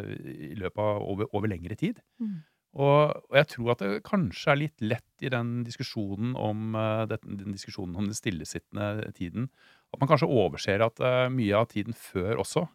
i 0.53 0.55
løpet 0.61 0.83
av 0.85 1.05
over, 1.09 1.31
over 1.33 1.49
lengre 1.49 1.77
tid. 1.81 2.03
Mm. 2.21 2.43
Og, 2.73 3.17
og 3.29 3.37
jeg 3.37 3.49
tror 3.53 3.71
at 3.75 3.83
det 3.85 4.03
kanskje 4.09 4.53
er 4.53 4.61
litt 4.63 4.85
lett 4.85 5.25
i 5.25 5.31
den 5.33 5.59
diskusjonen 5.67 6.35
om, 6.41 6.77
eh, 6.77 7.03
den, 7.11 7.51
diskusjonen 7.53 7.97
om 8.01 8.07
den 8.09 8.17
stillesittende 8.17 9.11
tiden, 9.17 9.49
at 9.93 10.01
man 10.01 10.09
kanskje 10.13 10.29
overser 10.33 10.85
at 10.85 11.01
eh, 11.05 11.27
mye 11.33 11.57
av 11.59 11.69
tiden 11.73 11.97
før 11.97 12.41
også 12.45 12.67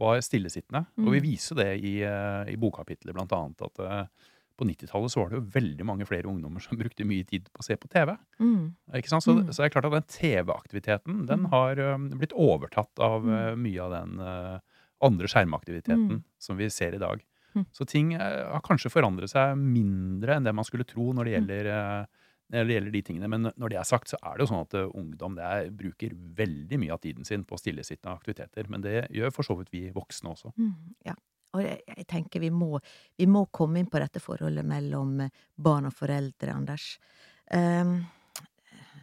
var 0.00 0.20
stillesittende. 0.24 0.86
Og 1.04 1.10
vi 1.12 1.20
Mm. 1.20 1.26
viser 1.26 1.58
det 1.60 1.70
i, 1.84 1.98
i 2.02 2.56
bokkapitlet, 2.58 3.12
blant 3.14 3.32
annet, 3.36 3.60
at 3.68 4.08
på 4.56 4.66
90-tallet 4.68 5.10
så 5.12 5.20
var 5.22 5.30
det 5.32 5.38
jo 5.40 5.46
veldig 5.54 5.84
mange 5.88 6.06
flere 6.08 6.28
ungdommer 6.30 6.60
som 6.64 6.78
brukte 6.82 7.04
mye 7.08 7.24
tid 7.28 7.48
på 7.52 7.62
å 7.62 7.66
se 7.66 7.76
på 7.80 7.88
TV. 7.92 8.14
Mm. 8.40 8.74
Ikke 8.98 9.08
sant? 9.12 9.24
Så, 9.24 9.34
Mm. 9.38 9.50
så 9.52 9.62
det 9.62 9.68
er 9.70 9.74
klart 9.80 9.88
at 9.90 9.96
den 9.98 10.08
TV-aktiviteten 10.18 11.26
den 11.26 11.40
Mm. 11.46 11.50
har 11.50 11.78
um, 11.94 12.08
blitt 12.20 12.32
overtatt 12.36 12.98
av 13.02 13.26
eh, 13.28 13.54
mye 13.56 13.80
av 13.82 13.90
den 13.96 14.18
uh, 14.20 14.58
andre 15.02 15.26
skjermaktiviteten 15.26 16.08
Mm. 16.18 16.22
som 16.38 16.56
vi 16.56 16.68
ser 16.70 16.94
i 16.94 16.98
dag. 17.02 17.22
Mm. 17.54 17.66
Så 17.72 17.84
ting 17.86 18.14
uh, 18.14 18.52
har 18.52 18.62
kanskje 18.64 18.90
forandret 18.92 19.30
seg 19.30 19.56
mindre 19.58 20.36
enn 20.36 20.44
det 20.44 20.54
man 20.54 20.64
skulle 20.64 20.84
tro 20.88 21.12
når 21.12 21.24
det 21.24 21.32
gjelder, 21.36 21.72
når 22.52 22.66
det 22.68 22.74
gjelder 22.76 22.92
de 22.92 23.02
tingene. 23.02 23.28
Men 23.28 23.50
når 23.56 23.68
det 23.72 23.78
er 23.80 23.84
sagt, 23.88 24.08
så 24.12 24.16
er 24.22 24.36
det 24.36 24.44
jo 24.46 24.50
sånn 24.54 24.64
at 24.66 24.74
ungdom 24.94 25.34
det 25.36 25.44
er, 25.44 25.70
bruker 25.70 26.12
veldig 26.12 26.78
mye 26.80 26.92
av 26.92 27.00
tiden 27.00 27.24
sin 27.24 27.44
på 27.44 27.56
stillesittende 27.60 28.12
aktiviteter. 28.14 28.68
Men 28.68 28.82
det 28.84 29.06
gjør 29.10 29.32
for 29.32 29.42
så 29.42 29.56
vidt 29.58 29.70
vi 29.72 29.86
voksne 29.92 30.32
også. 30.34 30.52
Mm, 30.58 30.72
ja. 31.08 31.14
Og 31.52 31.62
jeg, 31.64 31.82
jeg 31.86 32.06
tenker 32.08 32.40
vi 32.40 32.50
må, 32.54 32.80
vi 33.18 33.28
må 33.28 33.44
komme 33.52 33.80
inn 33.80 33.90
på 33.92 34.00
dette 34.00 34.22
forholdet 34.22 34.64
mellom 34.66 35.20
eh, 35.26 35.32
barn 35.54 35.88
og 35.90 35.96
foreldre, 35.96 36.54
Anders. 36.54 36.96
Um, 37.52 37.98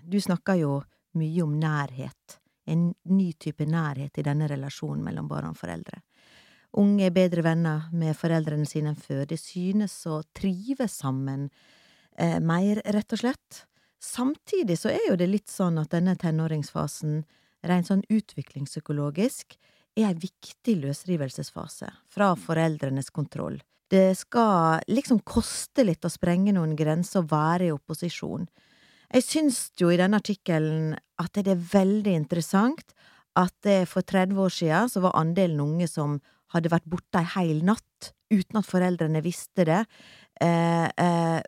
du 0.10 0.18
snakker 0.22 0.58
jo 0.58 0.80
mye 1.20 1.44
om 1.46 1.58
nærhet. 1.62 2.40
En 2.70 2.90
ny 3.10 3.32
type 3.38 3.66
nærhet 3.66 4.18
i 4.18 4.26
denne 4.26 4.48
relasjonen 4.50 5.04
mellom 5.06 5.30
barn 5.30 5.52
og 5.52 5.58
foreldre. 5.58 6.02
Unge 6.78 7.08
er 7.08 7.14
bedre 7.14 7.42
venner 7.46 7.88
med 7.98 8.18
foreldrene 8.18 8.68
sine 8.70 8.94
enn 8.94 9.00
før. 9.00 9.24
De 9.30 9.38
synes 9.38 9.96
å 10.10 10.22
trives 10.38 11.00
sammen 11.02 11.48
eh, 12.18 12.38
mer, 12.42 12.82
rett 12.86 13.18
og 13.18 13.24
slett. 13.24 13.64
Samtidig 14.00 14.78
så 14.80 14.94
er 14.94 15.10
jo 15.10 15.18
det 15.20 15.28
litt 15.30 15.50
sånn 15.50 15.80
at 15.82 15.92
denne 15.96 16.16
tenåringsfasen, 16.20 17.24
rent 17.68 17.90
sånn 17.90 18.06
utviklingspsykologisk, 18.08 19.58
er 19.98 20.10
en 20.10 20.22
viktig 20.22 20.76
løsrivelsesfase 20.84 21.90
fra 22.12 22.34
foreldrenes 22.40 23.10
kontroll. 23.14 23.60
Det 23.90 24.14
skal 24.18 24.84
liksom 24.90 25.24
koste 25.26 25.84
litt 25.88 26.06
å 26.06 26.12
sprenge 26.14 26.54
noen 26.54 26.76
grenser 26.78 27.24
og 27.24 27.32
være 27.32 27.70
i 27.70 27.74
opposisjon. 27.74 28.46
Jeg 29.10 29.26
syns 29.26 29.62
jo 29.82 29.90
i 29.90 29.98
denne 29.98 30.20
artikkelen 30.22 30.94
at 31.20 31.40
det 31.42 31.56
er 31.56 31.70
veldig 31.72 32.14
interessant 32.14 32.94
at 33.40 33.54
det 33.66 33.88
for 33.90 34.06
30 34.06 34.38
år 34.38 34.54
siden 34.54 34.92
så 34.94 35.02
var 35.02 35.18
andelen 35.18 35.64
unge 35.64 35.88
som 35.90 36.20
hadde 36.54 36.72
vært 36.74 36.90
borte 36.90 37.22
ei 37.22 37.30
heil 37.34 37.64
natt 37.66 38.12
uten 38.30 38.60
at 38.62 38.70
foreldrene 38.70 39.22
visste 39.26 39.66
det, 39.66 39.82
eh, 40.42 40.86
eh, 40.86 41.42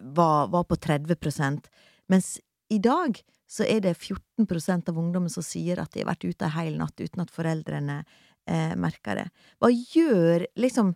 var, 0.00 0.48
var 0.48 0.64
på 0.64 0.76
30 0.76 1.60
mens 2.08 2.38
i 2.72 2.78
dag 2.78 3.20
så 3.48 3.64
er 3.64 3.80
det 3.84 3.96
14% 3.96 4.90
av 4.92 4.98
ungdommen 5.00 5.32
som 5.32 5.44
sier 5.44 5.80
at 5.80 5.94
de 5.94 6.02
har 6.02 6.10
vært 6.10 6.26
ute 6.28 6.48
ei 6.48 6.54
heil 6.56 6.80
natt 6.80 7.00
uten 7.00 7.24
at 7.24 7.32
foreldrene 7.32 8.02
eh, 8.02 8.74
merker 8.76 9.22
det. 9.22 9.28
Hva 9.58 9.70
gjør 9.72 10.44
liksom 10.60 10.92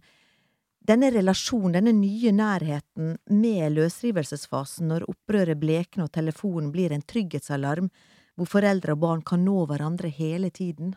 denne 0.83 1.13
relasjonen, 1.15 1.77
denne 1.79 1.95
nye 1.97 2.33
nærheten 2.35 3.17
med 3.31 3.77
løsrivelsesfasen, 3.77 4.91
når 4.91 5.07
opprøret 5.11 5.61
blekner 5.61 6.09
og 6.09 6.13
telefonen 6.13 6.73
blir 6.75 6.93
en 6.93 7.05
trygghetsalarm, 7.07 7.89
hvor 8.37 8.49
foreldre 8.49 8.97
og 8.97 9.03
barn 9.05 9.23
kan 9.25 9.45
nå 9.47 9.65
hverandre 9.71 10.11
hele 10.13 10.51
tiden? 10.51 10.97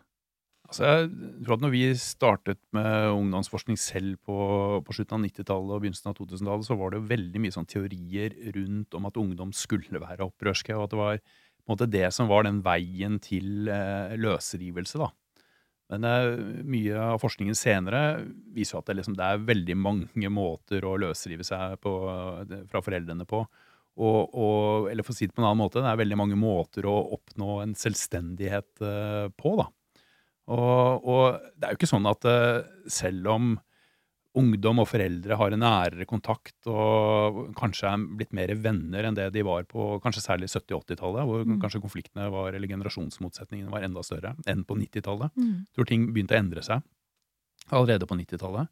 Altså, 0.65 0.86
jeg 0.88 1.10
tror 1.45 1.55
at 1.55 1.63
når 1.63 1.74
vi 1.75 1.81
startet 2.01 2.60
med 2.74 3.10
ungdomsforskning 3.13 3.77
selv 3.77 4.15
på, 4.25 4.38
på 4.86 4.95
slutten 4.98 5.19
av 5.19 5.27
90-tallet 5.27 5.74
og 5.75 5.84
begynnelsen 5.84 6.10
av 6.10 6.15
2000-tallet, 6.17 6.67
så 6.67 6.77
var 6.79 6.91
det 6.91 7.01
jo 7.01 7.10
veldig 7.12 7.41
mye 7.43 7.53
sånn 7.53 7.69
teorier 7.69 8.34
rundt 8.55 8.98
om 8.98 9.05
at 9.10 9.19
ungdom 9.22 9.51
skulle 9.53 10.01
være 10.01 10.25
opprørske, 10.25 10.74
og 10.74 10.88
at 10.88 10.95
det 10.95 11.01
var 11.01 11.22
på 11.22 11.69
en 11.69 11.75
måte 11.75 11.89
det 11.93 12.10
som 12.13 12.29
var 12.29 12.48
den 12.48 12.63
veien 12.65 13.19
til 13.22 13.69
eh, 13.69 14.17
løsrivelse, 14.22 15.01
da. 15.01 15.12
Men 15.93 16.05
eh, 16.10 16.31
mye 16.65 16.98
av 17.13 17.22
forskningen 17.22 17.57
senere 17.57 18.01
viser 18.55 18.79
at 18.79 18.89
det, 18.89 18.98
liksom, 19.00 19.17
det 19.17 19.25
er 19.25 19.45
veldig 19.45 19.77
mange 19.77 20.34
måter 20.34 20.86
å 20.86 20.95
løsrive 21.01 21.45
seg 21.45 21.77
på, 21.84 21.93
eh, 22.41 22.65
fra 22.72 22.81
foreldrene 22.86 23.27
på. 23.29 23.43
Og, 23.95 24.34
og, 24.36 24.89
eller 24.91 25.05
for 25.05 25.13
å 25.13 25.17
si 25.17 25.29
det 25.29 25.36
på 25.36 25.43
en 25.43 25.50
annen 25.51 25.62
måte, 25.62 25.79
det 25.79 25.91
er 25.91 26.01
veldig 26.01 26.19
mange 26.19 26.38
måter 26.39 26.88
å 26.89 26.95
oppnå 27.15 27.62
en 27.63 27.75
selvstendighet 27.79 28.81
eh, 28.84 29.27
på, 29.38 29.55
da. 29.62 29.69
Og, 30.54 31.06
og 31.06 31.40
det 31.58 31.66
er 31.68 31.74
jo 31.74 31.80
ikke 31.80 31.90
sånn 31.90 32.06
at 32.10 32.28
eh, 32.30 32.66
selv 32.92 33.32
om 33.34 33.56
ungdom 34.36 34.82
og 34.84 34.90
foreldre 34.92 35.38
har 35.40 35.54
en 35.56 35.62
nærere 35.64 36.06
kontakt 36.10 36.68
og 36.68 37.54
kanskje 37.56 37.88
er 37.88 38.02
blitt 38.20 38.34
mer 38.36 38.52
venner 38.60 39.08
enn 39.08 39.16
det 39.16 39.30
de 39.32 39.46
var 39.48 39.64
på 39.70 39.94
kanskje 40.04 40.25
særlig 40.25 40.50
70-80-tallet, 40.52 41.24
hvor 41.24 41.46
Mm. 41.46 41.62
kanskje 41.62 41.80
konfliktene 41.80 42.28
var, 42.34 42.52
eller 42.54 42.68
generasjonsmotsetningene 42.68 43.72
var 43.72 43.86
enda 43.88 44.04
større 44.04 44.36
enn 44.46 44.66
på 44.68 44.75
90-tallet. 44.75 45.32
Mm. 45.40 45.64
Tror 45.72 45.88
ting 45.88 46.10
begynte 46.12 46.36
å 46.36 46.42
endre 46.42 46.66
seg 46.68 46.84
allerede 47.72 48.06
på 48.06 48.18
90-tallet. 48.20 48.68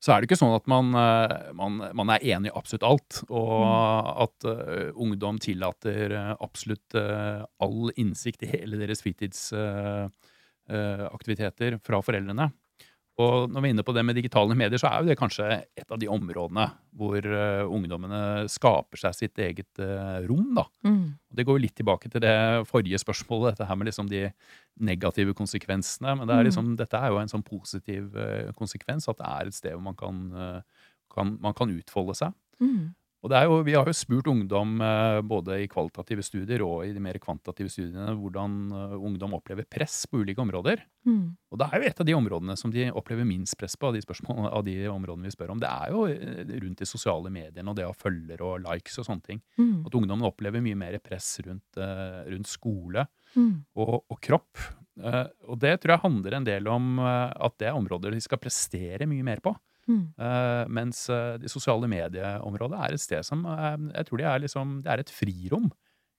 Så 0.00 0.12
er 0.14 0.20
det 0.22 0.28
ikke 0.28 0.38
sånn 0.38 0.54
at 0.54 0.66
man, 0.70 0.92
eh, 0.94 1.52
man, 1.58 1.78
man 1.92 2.10
er 2.14 2.24
enig 2.24 2.48
i 2.52 2.56
absolutt 2.56 2.86
alt, 2.86 3.20
og 3.28 3.64
at 4.24 4.46
uh, 4.46 4.90
ungdom 4.94 5.40
tillater 5.42 6.14
absolutt 6.38 6.94
uh, 6.94 7.42
all 7.58 7.90
innsikt 7.98 8.46
i 8.46 8.52
hele 8.52 8.78
deres 8.78 9.02
fritidsaktiviteter 10.68 11.78
fra 11.84 12.00
foreldrene. 12.04 12.50
Og 13.18 13.48
når 13.50 13.62
vi 13.64 13.66
er 13.66 13.72
inne 13.74 13.82
på 13.82 13.92
det 13.96 14.04
med 14.06 14.14
digitale 14.14 14.54
medier, 14.54 14.78
så 14.78 14.86
er 14.92 15.00
jo 15.02 15.08
det 15.10 15.16
kanskje 15.18 15.46
et 15.74 15.90
av 15.90 15.98
de 15.98 16.06
områdene 16.06 16.68
hvor 16.94 17.18
eh, 17.18 17.64
ungdommene 17.66 18.44
skaper 18.46 19.00
seg 19.02 19.16
sitt 19.18 19.40
eget 19.42 19.80
eh, 19.82 20.20
rom, 20.28 20.52
da. 20.54 20.62
Mm. 20.86 21.16
Og 21.26 21.34
Det 21.40 21.44
går 21.48 21.58
jo 21.58 21.64
litt 21.64 21.74
tilbake 21.80 22.12
til 22.12 22.22
det 22.22 22.36
forrige 22.70 23.00
spørsmålet, 23.02 23.56
dette 23.56 23.66
her 23.66 23.74
med 23.80 23.90
liksom 23.90 24.06
de 24.12 24.28
negative 24.78 25.34
konsekvensene. 25.34 26.14
Men 26.14 26.28
det 26.30 26.36
er 26.36 26.44
Mm. 26.44 26.48
liksom, 26.52 26.76
dette 26.78 26.94
er 26.94 27.08
jo 27.10 27.18
en 27.18 27.32
sånn 27.34 27.42
positiv 27.42 28.14
eh, 28.16 28.52
konsekvens, 28.54 29.08
at 29.10 29.18
det 29.18 29.26
er 29.26 29.46
et 29.50 29.54
sted 29.58 29.72
hvor 29.74 29.82
man 29.82 29.96
kan, 29.98 30.22
eh, 30.38 30.62
kan, 31.10 31.38
man 31.42 31.54
kan 31.58 31.74
utfolde 31.74 32.14
seg. 32.14 32.32
Mm. 32.62 32.94
Og 33.18 33.32
det 33.32 33.38
er 33.38 33.48
jo, 33.48 33.56
Vi 33.66 33.74
har 33.74 33.88
jo 33.88 33.94
spurt 33.96 34.28
ungdom 34.30 34.76
eh, 34.84 35.20
både 35.26 35.56
i 35.64 35.68
kvalitative 35.70 36.22
studier 36.22 36.62
og 36.62 36.84
i 36.86 36.92
de 36.94 37.02
mer 37.02 37.18
kvantitative 37.22 37.70
studiene 37.72 38.14
hvordan 38.14 38.58
eh, 38.70 38.94
ungdom 38.94 39.34
opplever 39.34 39.66
press 39.66 40.04
på 40.06 40.22
ulike 40.22 40.42
områder. 40.42 40.84
Mm. 41.08 41.34
Og 41.50 41.58
det 41.58 41.66
er 41.66 41.82
jo 41.82 41.88
et 41.88 42.02
av 42.04 42.06
de 42.06 42.14
områdene 42.14 42.56
som 42.60 42.70
de 42.74 42.86
opplever 42.92 43.26
minst 43.26 43.58
press 43.58 43.74
på, 43.74 43.90
av 43.90 43.96
de, 43.96 44.04
av 44.46 44.62
de 44.66 44.76
områdene 44.92 45.26
vi 45.26 45.34
spør 45.34 45.54
om. 45.56 45.62
Det 45.62 45.70
er 45.70 45.94
jo 45.94 46.06
eh, 46.12 46.54
rundt 46.62 46.84
de 46.84 46.88
sosiale 46.88 47.32
mediene 47.34 47.72
og 47.72 47.78
det 47.78 47.88
å 47.88 47.92
ha 47.92 47.98
følgere 48.06 48.52
og 48.52 48.66
likes 48.68 49.00
og 49.02 49.08
sånne 49.10 49.26
ting. 49.26 49.42
Mm. 49.58 49.80
At 49.88 49.98
ungdommen 49.98 50.28
opplever 50.28 50.62
mye 50.62 50.78
mer 50.78 50.98
press 51.02 51.38
rundt, 51.46 51.78
rundt 51.78 52.50
skole 52.50 53.08
Mm. 53.36 53.58
og, 53.76 54.06
og 54.08 54.16
kropp. 54.24 54.56
Og 54.96 55.58
det 55.60 55.74
tror 55.82 55.92
jeg 55.92 56.00
handler 56.00 56.38
en 56.38 56.46
del 56.46 56.68
om 56.72 56.96
at 56.98 57.58
det 57.60 57.68
er 57.68 57.76
områder 57.76 58.14
de 58.16 58.22
skal 58.24 58.40
prestere 58.40 59.04
mye 59.06 59.26
mer 59.26 59.42
på. 59.44 59.52
Mm. 59.88 60.02
Eh, 60.18 60.64
mens 60.68 61.06
det 61.06 61.40
de 61.40 61.48
sosiale 61.48 61.88
medieområdet 61.88 62.78
er 62.84 62.92
et 62.92 63.00
sted 63.00 63.24
som 63.24 63.44
eh, 63.46 63.76
jeg 63.96 64.06
tror 64.06 64.18
det 64.18 64.26
er, 64.26 64.38
liksom, 64.44 64.82
det 64.84 64.90
er 64.92 64.98
et 65.04 65.10
frirom 65.10 65.70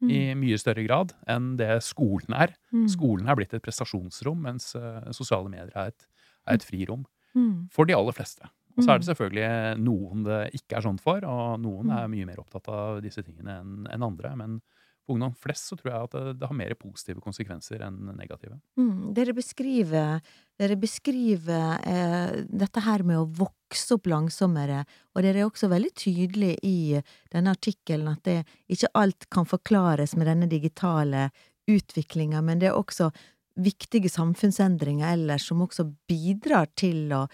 Mm. 0.02 0.10
i 0.16 0.20
mye 0.34 0.56
større 0.58 0.86
grad 0.88 1.10
enn 1.28 1.58
det 1.60 1.82
skolen 1.84 2.32
er. 2.34 2.54
Mm. 2.72 2.86
Skolen 2.88 3.28
er 3.28 3.36
blitt 3.36 3.54
et 3.54 3.62
prestasjonsrom, 3.62 4.40
mens 4.46 4.70
eh, 4.80 5.10
sosiale 5.12 5.50
medier 5.52 5.74
er 5.76 5.88
et, 5.92 6.06
er 6.48 6.54
et 6.56 6.64
frirom. 6.64 7.04
Mm. 7.36 7.68
For 7.70 7.84
de 7.84 7.94
aller 7.98 8.16
fleste. 8.16 8.48
Og 8.78 8.86
så 8.86 8.94
er 8.94 9.00
det 9.00 9.08
Mm. 9.08 9.10
selvfølgelig 9.12 9.84
noen 9.84 10.24
det 10.24 10.54
ikke 10.56 10.78
er 10.78 10.82
sånn 10.88 11.00
for, 11.04 11.20
og 11.28 11.60
noen 11.60 11.88
Mm. 11.92 11.98
er 11.98 12.08
mye 12.08 12.26
mer 12.32 12.40
opptatt 12.40 12.70
av 12.72 13.02
disse 13.04 13.22
tingene 13.22 13.60
enn 13.60 13.88
en 13.92 14.04
andre. 14.08 14.32
Men 14.38 14.62
ungdom 15.10 15.34
flest 15.38 15.72
så 15.72 15.78
tror 15.80 15.92
jeg 15.92 16.08
at 16.08 16.16
det, 16.16 16.34
det 16.42 16.50
har 16.50 16.58
mer 16.58 16.76
positive 16.80 17.24
konsekvenser 17.24 17.84
enn 17.86 18.12
negative. 18.18 18.60
Mm, 18.80 19.10
dere 19.18 19.36
beskriver, 19.38 20.20
dere 20.60 20.78
beskriver 20.80 21.82
eh, 21.88 22.38
dette 22.50 22.84
her 22.86 23.04
med 23.08 23.22
å 23.22 23.28
vokse 23.42 23.98
opp 23.98 24.10
langsommere, 24.12 24.84
og 25.16 25.26
dere 25.26 25.44
er 25.44 25.50
også 25.50 25.72
veldig 25.72 25.92
tydelige 25.98 26.60
i 26.68 27.02
denne 27.34 27.56
artikkelen 27.58 28.14
at 28.14 28.24
det, 28.28 28.40
ikke 28.72 28.94
alt 29.00 29.30
kan 29.34 29.50
forklares 29.50 30.16
med 30.20 30.30
denne 30.30 30.50
digitale 30.52 31.30
utviklinga, 31.70 32.42
men 32.46 32.62
det 32.62 32.72
er 32.72 32.80
også 32.80 33.12
viktige 33.60 34.10
samfunnsendringer 34.12 35.14
ellers 35.14 35.50
som 35.50 35.62
også 35.66 35.86
bidrar 36.10 36.70
til 36.80 37.12
å 37.16 37.26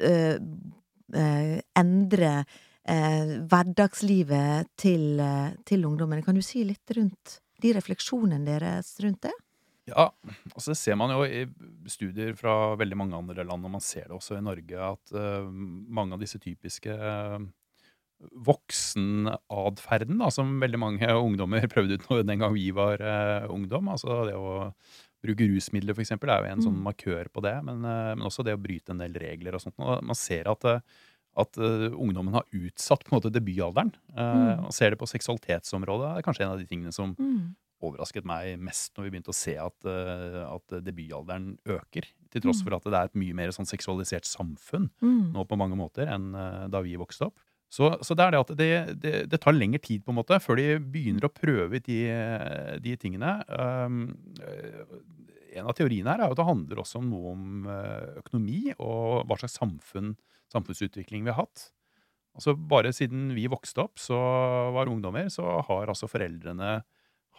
eh, 0.00 0.36
eh, 0.36 1.56
endre 1.78 2.32
hverdagslivet 2.84 4.70
til, 4.80 5.20
til 5.68 5.84
ungdommene. 5.86 6.24
Kan 6.24 6.38
du 6.38 6.42
si 6.42 6.62
litt 6.64 6.94
rundt 6.96 7.36
de 7.60 7.74
refleksjonene 7.76 8.40
deres 8.46 8.94
rundt 9.04 9.26
det? 9.28 9.34
Ja, 9.90 10.06
altså 10.52 10.72
det 10.72 10.78
ser 10.78 10.98
man 10.98 11.12
jo 11.14 11.24
i 11.24 11.44
studier 11.90 12.34
fra 12.38 12.76
veldig 12.78 12.98
mange 12.98 13.16
andre 13.18 13.44
land, 13.46 13.64
og 13.66 13.74
man 13.74 13.82
ser 13.82 14.06
det 14.08 14.16
også 14.16 14.38
i 14.38 14.44
Norge, 14.44 14.76
at 14.76 15.14
uh, 15.16 15.48
mange 15.50 16.14
av 16.14 16.22
disse 16.22 16.38
typiske 16.42 16.94
uh, 16.94 17.40
voksenatferden 18.46 20.20
som 20.34 20.58
veldig 20.62 20.80
mange 20.80 21.12
ungdommer 21.26 21.66
prøvde 21.72 21.98
ut 21.98 22.26
den 22.28 22.42
gang 22.42 22.54
vi 22.54 22.70
var 22.76 23.02
uh, 23.02 23.50
ungdom. 23.52 23.88
Altså 23.92 24.24
det 24.28 24.36
å 24.38 24.70
bruke 25.20 25.48
rusmidler, 25.50 25.96
f.eks., 25.96 26.14
er 26.16 26.44
jo 26.44 26.52
en 26.52 26.64
sånn 26.64 26.78
mm. 26.78 26.84
markør 26.86 27.32
på 27.32 27.42
det. 27.44 27.56
Men, 27.66 27.82
uh, 27.84 28.12
men, 28.14 28.26
også 28.28 28.46
det 28.46 28.56
å 28.56 28.62
bryte 28.62 28.94
en 28.94 29.02
del 29.02 29.16
regler 29.20 29.56
og 29.56 29.64
sånt. 29.64 29.78
Og 29.80 30.04
man 30.06 30.18
ser 30.18 30.52
at, 30.52 30.68
at 31.42 31.58
uh, 31.60 31.88
ungdommen 31.94 32.36
har 32.36 32.46
utsatt 32.56 33.04
på 33.04 33.12
en 33.12 33.18
måte 33.18 33.32
debutalderen. 33.34 33.92
Mm. 34.10 34.66
og 34.66 34.72
ser 34.74 34.92
det 34.92 34.98
på 35.00 35.08
seksualitetsområdet. 35.08 36.06
Det 36.06 36.20
er 36.20 36.24
kanskje 36.26 36.44
en 36.44 36.54
av 36.54 36.60
de 36.60 36.66
tingene 36.68 36.92
som 36.92 37.12
mm. 37.14 37.52
overrasket 37.86 38.26
meg 38.28 38.58
mest 38.60 38.96
når 38.96 39.06
vi 39.06 39.12
begynte 39.14 39.32
å 39.32 39.36
se 39.36 39.54
at, 39.60 39.86
at 39.86 40.74
debutalderen 40.84 41.54
øker. 41.70 42.08
Til 42.30 42.44
tross 42.44 42.60
mm. 42.60 42.66
for 42.66 42.76
at 42.76 42.88
det 42.88 42.98
er 42.98 43.10
et 43.10 43.20
mye 43.22 43.36
mer 43.38 43.54
sånn 43.54 43.68
seksualisert 43.70 44.28
samfunn 44.28 44.90
mm. 45.00 45.30
nå 45.36 45.46
på 45.48 45.58
mange 45.60 45.78
måter 45.78 46.10
enn 46.10 46.34
da 46.70 46.82
vi 46.84 46.98
vokste 47.00 47.30
opp. 47.30 47.38
Så, 47.70 47.92
så, 48.02 48.16
det 48.18 48.24
er 48.24 48.34
det 48.34 48.40
at 48.42 48.52
det, 48.58 48.70
det, 48.98 49.12
det, 49.30 49.38
tar 49.38 49.54
lengre 49.54 49.78
tid 49.82 50.02
på 50.02 50.10
en 50.10 50.18
måte 50.18 50.40
før 50.42 50.58
de 50.58 50.80
begynner 50.82 51.28
å 51.28 51.32
prøve 51.32 51.78
ut 51.78 51.86
de, 51.86 52.00
de, 52.82 52.94
tingene. 52.98 53.36
Um, 53.46 54.00
en 55.54 55.68
av 55.70 55.76
teoriene 55.78 56.10
her 56.10 56.24
er 56.24 56.30
jo 56.30 56.34
at 56.34 56.40
det 56.40 56.48
handler 56.48 56.82
også 56.82 56.98
om 56.98 57.12
noe 57.12 57.34
om 57.36 57.70
økonomi 58.24 58.74
og 58.74 59.22
hva 59.30 59.38
slags 59.38 59.58
samfunn, 59.60 60.16
samfunnsutvikling 60.52 61.26
vi 61.26 61.32
har 61.32 61.44
hatt. 61.44 61.68
Altså 62.36 62.54
Bare 62.54 62.92
siden 62.94 63.30
vi 63.34 63.48
vokste 63.50 63.84
opp, 63.84 63.98
så 64.00 64.18
var 64.74 64.90
ungdommer, 64.90 65.28
så 65.32 65.60
har 65.66 65.90
altså 65.90 66.08
foreldrene 66.10 66.80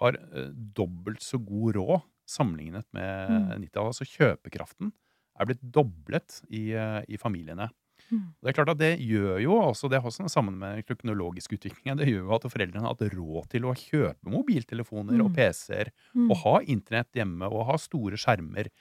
har 0.02 0.18
uh, 0.18 0.50
dobbelt 0.52 1.22
så 1.24 1.40
god 1.42 1.78
råd 1.78 2.00
sammenlignet 2.30 2.88
med 2.96 3.32
mm. 3.32 3.46
90-tallet. 3.68 3.92
Altså 3.94 4.08
kjøpekraften 4.08 4.92
er 5.40 5.48
blitt 5.48 5.64
doblet 5.64 6.42
i, 6.50 6.72
uh, 6.76 7.02
i 7.08 7.20
familiene. 7.22 7.70
Mm. 8.12 8.24
Det 8.42 8.52
er 8.52 8.56
klart 8.58 8.72
at 8.74 8.80
det 8.82 8.92
gjør 9.00 9.38
jo 9.44 9.58
også, 9.62 9.90
det 9.92 10.02
har 10.04 10.14
sammen 10.32 10.58
med 10.60 10.84
teknologisk 10.88 11.54
utvikling, 11.56 11.96
det 12.00 12.10
gjør 12.10 12.26
jo 12.26 12.34
at 12.36 12.48
foreldrene 12.52 12.84
har 12.84 12.96
hatt 12.96 13.14
råd 13.14 13.52
til 13.54 13.68
å 13.68 13.76
kjøpe 13.78 14.34
mobiltelefoner 14.34 15.20
mm. 15.20 15.24
og 15.26 15.36
PC-er, 15.38 15.94
mm. 16.18 16.26
og 16.28 16.42
ha 16.44 16.56
internett 16.74 17.22
hjemme 17.22 17.48
og 17.52 17.70
ha 17.70 17.78
store 17.80 18.20
skjermer. 18.20 18.72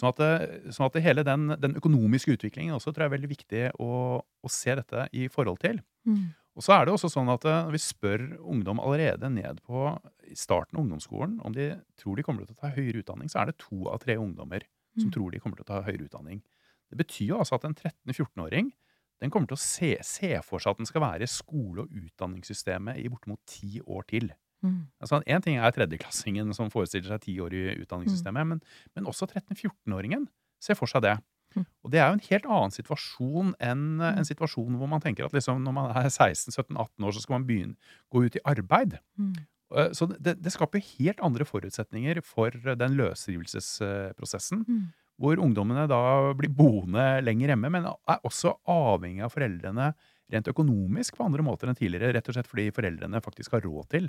Sånn 0.00 0.14
at, 0.14 0.20
sånn 0.72 0.88
at 0.88 0.98
hele 1.04 1.24
den, 1.26 1.50
den, 1.60 1.76
økonomiske 1.76 2.32
utviklingen 2.38 2.72
også 2.76 2.94
tror 2.94 3.04
jeg 3.04 3.10
er 3.10 3.16
veldig 3.18 3.30
viktig 3.30 3.64
å, 3.84 3.90
å 4.20 4.52
se 4.52 4.72
dette 4.78 5.06
i 5.12 5.26
forhold 5.32 5.60
til. 5.60 5.82
Mm. 6.08 6.30
Og 6.58 6.64
så 6.64 6.74
er 6.74 6.86
det 6.86 6.94
også 6.94 7.10
sånn 7.12 7.30
at 7.30 7.44
eh, 7.46 7.58
Når 7.66 7.74
vi 7.76 7.82
spør 7.84 8.22
ungdom 8.40 8.80
allerede 8.82 9.30
ned 9.32 9.60
på 9.66 9.92
starten 10.36 10.78
av 10.78 10.82
ungdomsskolen 10.84 11.38
om 11.46 11.54
de 11.54 11.72
tror 12.00 12.18
de 12.18 12.24
kommer 12.26 12.46
til 12.46 12.56
å 12.56 12.62
ta 12.62 12.72
høyere 12.74 13.04
utdanning, 13.04 13.30
så 13.30 13.42
er 13.42 13.50
det 13.50 13.60
to 13.62 13.86
av 13.92 14.00
tre 14.02 14.16
ungdommer 14.20 14.64
som 14.96 15.08
mm. 15.10 15.14
tror 15.14 15.34
de 15.34 15.40
kommer 15.42 15.60
til 15.60 15.66
å 15.68 15.70
ta 15.70 15.82
høyere 15.86 16.08
utdanning. 16.08 16.42
Det 16.90 16.98
betyr 16.98 17.34
jo 17.34 17.40
altså 17.42 17.60
at 17.60 17.66
en 17.68 17.76
13-14-åring 17.76 18.72
den 19.20 19.32
kommer 19.32 19.50
til 19.50 19.58
å 19.58 19.62
se, 19.62 19.90
se, 20.06 20.32
for 20.46 20.62
seg 20.62 20.72
at 20.72 20.80
den 20.80 20.88
skal 20.88 21.04
være 21.04 21.26
i 21.26 21.30
skole- 21.30 21.84
og 21.84 21.92
utdanningssystemet 21.92 23.02
i 23.02 23.10
bortimot 23.12 23.42
ti 23.48 23.82
år 23.84 24.06
til. 24.08 24.30
Mm. 24.64 24.78
Altså, 25.00 25.20
en 25.24 25.44
ting 25.44 25.58
er 25.58 25.74
tredjeklassingen 25.74 26.54
som 26.56 26.70
forestiller 26.72 27.14
seg 27.14 27.26
ti 27.26 27.36
år 27.42 27.56
i 27.56 27.64
utdanningssystemet, 27.82 28.46
mm. 28.46 28.54
men, 28.54 28.64
men, 28.96 29.10
også 29.10 29.28
13-14-åringen 29.30 30.26
ser 30.62 30.78
for 30.78 30.90
seg 30.90 31.04
det. 31.06 31.16
Mm. 31.56 31.64
Og 31.82 31.92
det 31.92 32.00
er 32.00 32.10
jo 32.10 32.18
en 32.18 32.26
helt 32.28 32.50
annen 32.50 32.74
situasjon 32.74 33.54
enn 33.70 33.86
en 34.06 34.28
situasjon 34.28 34.76
hvor 34.78 34.90
man 34.90 35.02
tenker 35.02 35.26
at 35.26 35.34
liksom, 35.34 35.64
når 35.64 35.76
man 35.76 35.94
er 35.94 36.10
16-17-18 36.10 36.76
år, 37.08 37.16
så 37.16 37.24
skal 37.24 37.38
man 37.38 37.48
begynne, 37.48 37.96
gå 38.12 38.26
ut 38.26 38.38
i 38.38 38.44
arbeid. 38.52 39.00
Mm. 39.18 39.34
Eh, 39.74 39.92
så 39.96 40.10
det, 40.12 40.36
det, 40.44 40.54
skaper 40.54 40.84
helt 40.98 41.24
andre 41.24 41.48
forutsetninger 41.48 42.22
for 42.26 42.54
den 42.54 42.98
løsrivelsesprosessen. 43.00 44.66
Mm 44.68 44.88
hvor 45.20 45.40
ungdommene 45.42 45.84
da 45.90 46.32
blir 46.36 46.52
boende 46.56 47.04
lenger 47.24 47.52
hjemme, 47.52 47.70
men 47.72 47.88
er 47.90 48.24
også 48.26 48.54
avhengig 48.70 49.26
av 49.26 49.34
foreldrene 49.34 49.90
rent 50.32 50.48
økonomisk 50.48 51.18
på 51.18 51.26
andre 51.26 51.44
måter 51.44 51.68
enn 51.68 51.78
tidligere. 51.78 52.14
Rett 52.16 52.30
og 52.30 52.36
slett 52.36 52.48
fordi 52.48 52.70
foreldrene 52.74 53.20
faktisk 53.24 53.56
har 53.56 53.64
råd 53.66 53.90
til 53.92 54.08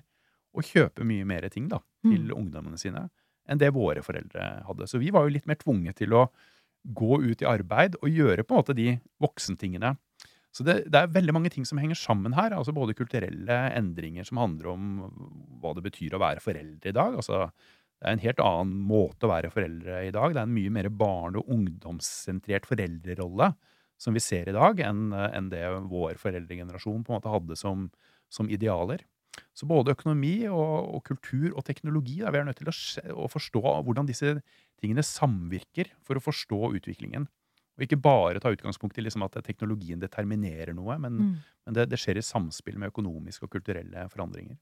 å 0.51 0.63
kjøpe 0.65 1.05
mye 1.07 1.25
mer 1.27 1.47
ting 1.53 1.69
da, 1.71 1.79
til 2.03 2.29
mm. 2.29 2.37
ungdommene 2.37 2.79
sine 2.79 3.07
enn 3.49 3.59
det 3.59 3.71
våre 3.75 4.03
foreldre 4.05 4.47
hadde. 4.67 4.87
Så 4.87 5.01
vi 5.01 5.11
var 5.13 5.25
jo 5.25 5.33
litt 5.35 5.47
mer 5.49 5.59
tvunget 5.59 5.97
til 6.01 6.13
å 6.15 6.27
gå 6.83 7.19
ut 7.23 7.43
i 7.43 7.49
arbeid 7.49 7.97
og 8.01 8.09
gjøre 8.09 8.45
på 8.45 8.55
en 8.55 8.61
måte 8.61 8.77
de 8.77 8.93
voksentingene. 9.21 9.95
Så 10.51 10.65
det, 10.67 10.77
det, 10.91 10.99
er 10.99 11.13
veldig 11.13 11.35
mange 11.35 11.51
ting 11.53 11.65
som 11.67 11.79
henger 11.79 11.97
sammen 11.99 12.35
her. 12.35 12.53
altså 12.55 12.73
Både 12.75 12.95
kulturelle 12.97 13.59
endringer 13.77 14.27
som 14.27 14.41
handler 14.41 14.71
om 14.73 14.87
hva 15.61 15.75
det 15.77 15.85
betyr 15.85 16.17
å 16.17 16.21
være 16.21 16.43
foreldre 16.43 16.91
i 16.91 16.97
dag. 16.97 17.15
altså 17.19 17.45
det 18.01 18.09
er 18.09 18.15
en 18.15 18.23
helt 18.23 18.39
annen 18.41 18.77
måte 18.89 19.27
å 19.27 19.29
være 19.29 19.51
foreldre 19.53 19.99
i 20.07 20.13
dag. 20.13 20.33
Det 20.33 20.41
er 20.41 20.47
en 20.47 20.55
mye 20.55 20.73
mer 20.73 20.89
barne- 20.89 21.37
og 21.37 21.51
ungdomssentrert 21.53 22.65
foreldrerolle 22.65 23.51
som 24.01 24.15
vi 24.17 24.23
ser 24.25 24.49
i 24.49 24.55
dag, 24.55 24.79
enn, 24.81 25.11
enn 25.13 25.51
det 25.51 25.61
vår 25.85 26.17
foreldregenerasjon 26.17 27.03
på 27.05 27.13
en 27.13 27.19
måte 27.19 27.29
hadde 27.29 27.57
som, 27.59 27.85
som 28.33 28.49
idealer. 28.49 29.03
Så 29.55 29.67
både 29.69 29.93
økonomi 29.95 30.47
og, 30.49 30.95
og, 30.95 31.03
kultur 31.07 31.53
og 31.55 31.63
teknologi 31.67 32.19
da, 32.19 32.31
vi 32.33 32.41
er 32.41 32.47
nødt 32.47 32.59
til 32.59 32.71
å, 32.71 32.75
å, 33.15 33.27
forstå 33.31 33.61
hvordan 33.61 34.09
disse 34.09 34.33
tingene 34.81 35.05
samvirker 35.05 35.93
for 36.03 36.19
å 36.19 36.23
forstå 36.23 36.73
utviklingen. 36.79 37.27
Og 37.77 37.85
ikke 37.85 38.01
bare 38.03 38.41
ta 38.43 38.51
utgangspunkt 38.51 38.99
i 38.99 39.05
liksom 39.05 39.23
at 39.25 39.37
teknologien 39.45 40.01
determinerer 40.01 40.75
noe, 40.75 40.97
men, 40.99 41.21
mm. 41.21 41.31
men 41.65 41.77
det, 41.77 41.87
det 41.93 42.01
skjer 42.01 42.19
i 42.19 42.25
samspill 42.25 42.77
med 42.81 42.91
økonomiske 42.91 43.47
og 43.47 43.53
kulturelle 43.55 44.03
forandringer. 44.11 44.59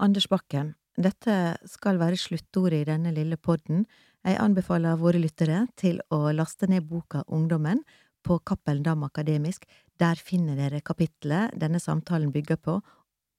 Anders 0.00 0.26
Bakken, 0.30 0.72
dette 0.96 1.58
skal 1.70 2.00
være 2.00 2.18
sluttordet 2.18 2.80
i 2.82 2.88
denne 2.88 3.12
lille 3.14 3.36
podden. 3.36 3.84
Jeg 4.24 4.40
anbefaler 4.40 4.98
våre 4.98 5.20
lyttere 5.20 5.66
til 5.78 6.00
å 6.14 6.32
laste 6.34 6.66
ned 6.70 6.88
boka 6.88 7.22
Ungdommen 7.28 7.84
på 8.24 8.40
Cappelen 8.46 8.82
Dam 8.86 9.04
Akademisk. 9.06 9.68
Der 10.00 10.18
finner 10.18 10.56
dere 10.58 10.82
kapittelet 10.82 11.54
denne 11.60 11.78
samtalen 11.82 12.32
bygger 12.34 12.58
på, 12.58 12.78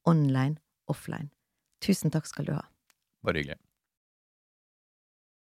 online 0.06 0.58
offline. 0.90 1.30
Tusen 1.82 2.12
takk 2.14 2.28
skal 2.30 2.48
du 2.48 2.54
ha. 2.56 2.64
Bare 3.26 3.42
hyggelig. 3.42 3.58